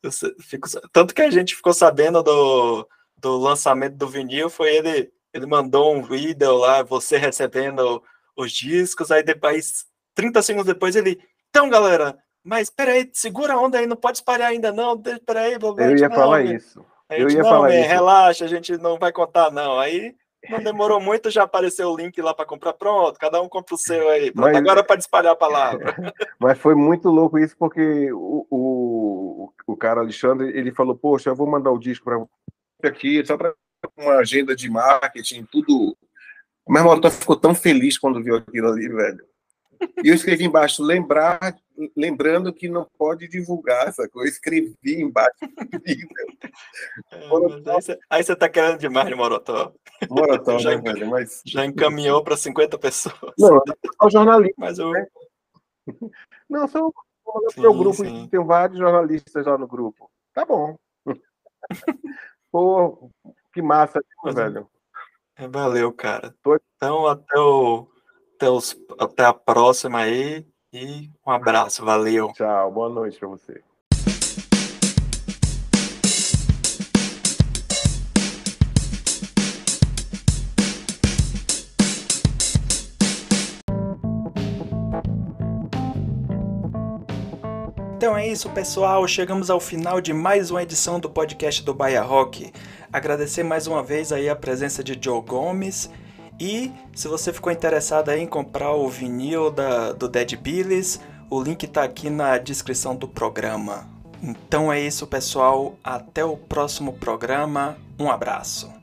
[0.00, 0.68] eu fico...
[0.92, 5.92] Tanto que a gente ficou sabendo do, do lançamento do vinil, foi ele, ele mandou
[5.92, 8.00] um vídeo lá, você recebendo
[8.36, 11.20] os discos, aí depois 30 segundos depois ele.
[11.50, 15.00] Então, galera, mas peraí, segura a onda aí, não pode espalhar ainda, não.
[15.00, 16.84] Peraí, Eu ia não, falar isso.
[17.10, 17.88] Eu ia não, falar man, isso.
[17.88, 19.78] Relaxa, a gente não vai contar, não.
[19.78, 20.14] Aí
[20.50, 22.72] não demorou muito, já apareceu o link lá para comprar.
[22.72, 24.32] Pronto, cada um compra o seu aí.
[24.32, 25.94] Pronto, mas, agora pode espalhar a palavra.
[26.40, 31.36] mas foi muito louco isso, porque o, o, o cara Alexandre, ele falou, poxa, eu
[31.36, 33.54] vou mandar o disco para aqui, só para
[33.96, 35.96] uma agenda de marketing, tudo.
[36.72, 39.22] O meu irmão ficou tão feliz quando viu aquilo ali, velho.
[40.02, 41.54] E eu escrevi embaixo, lembrar,
[41.94, 44.30] lembrando que não pode divulgar essa coisa.
[44.30, 45.36] Eu escrevi embaixo.
[47.12, 49.72] É, aí você está querendo demais de Morotó.
[50.08, 51.42] Morotó, já, né, velho, mas...
[51.46, 53.34] já encaminhou para 50 pessoas.
[53.38, 54.54] Não, é o jornalista.
[54.58, 54.90] Mas eu...
[54.90, 55.06] Né?
[56.48, 56.92] Não, sou
[57.24, 58.28] o grupo, sim.
[58.28, 60.10] tem vários jornalistas lá no grupo.
[60.34, 60.76] Tá bom.
[62.50, 63.10] Pô,
[63.52, 64.68] que massa, mas, velho.
[65.50, 66.34] Valeu, cara.
[66.76, 67.86] Então, até o
[68.42, 72.32] até, os, até a próxima aí e um abraço, valeu.
[72.32, 73.62] Tchau, boa noite para você.
[87.96, 89.06] Então é isso, pessoal.
[89.06, 92.52] Chegamos ao final de mais uma edição do podcast do Bahia Rock.
[92.92, 95.88] Agradecer mais uma vez aí a presença de Joe Gomes
[96.38, 101.62] e se você ficou interessado em comprar o vinil da, do Dead Billies, o link
[101.62, 103.88] está aqui na descrição do programa.
[104.22, 105.74] Então é isso, pessoal.
[105.82, 107.76] Até o próximo programa.
[107.98, 108.81] Um abraço.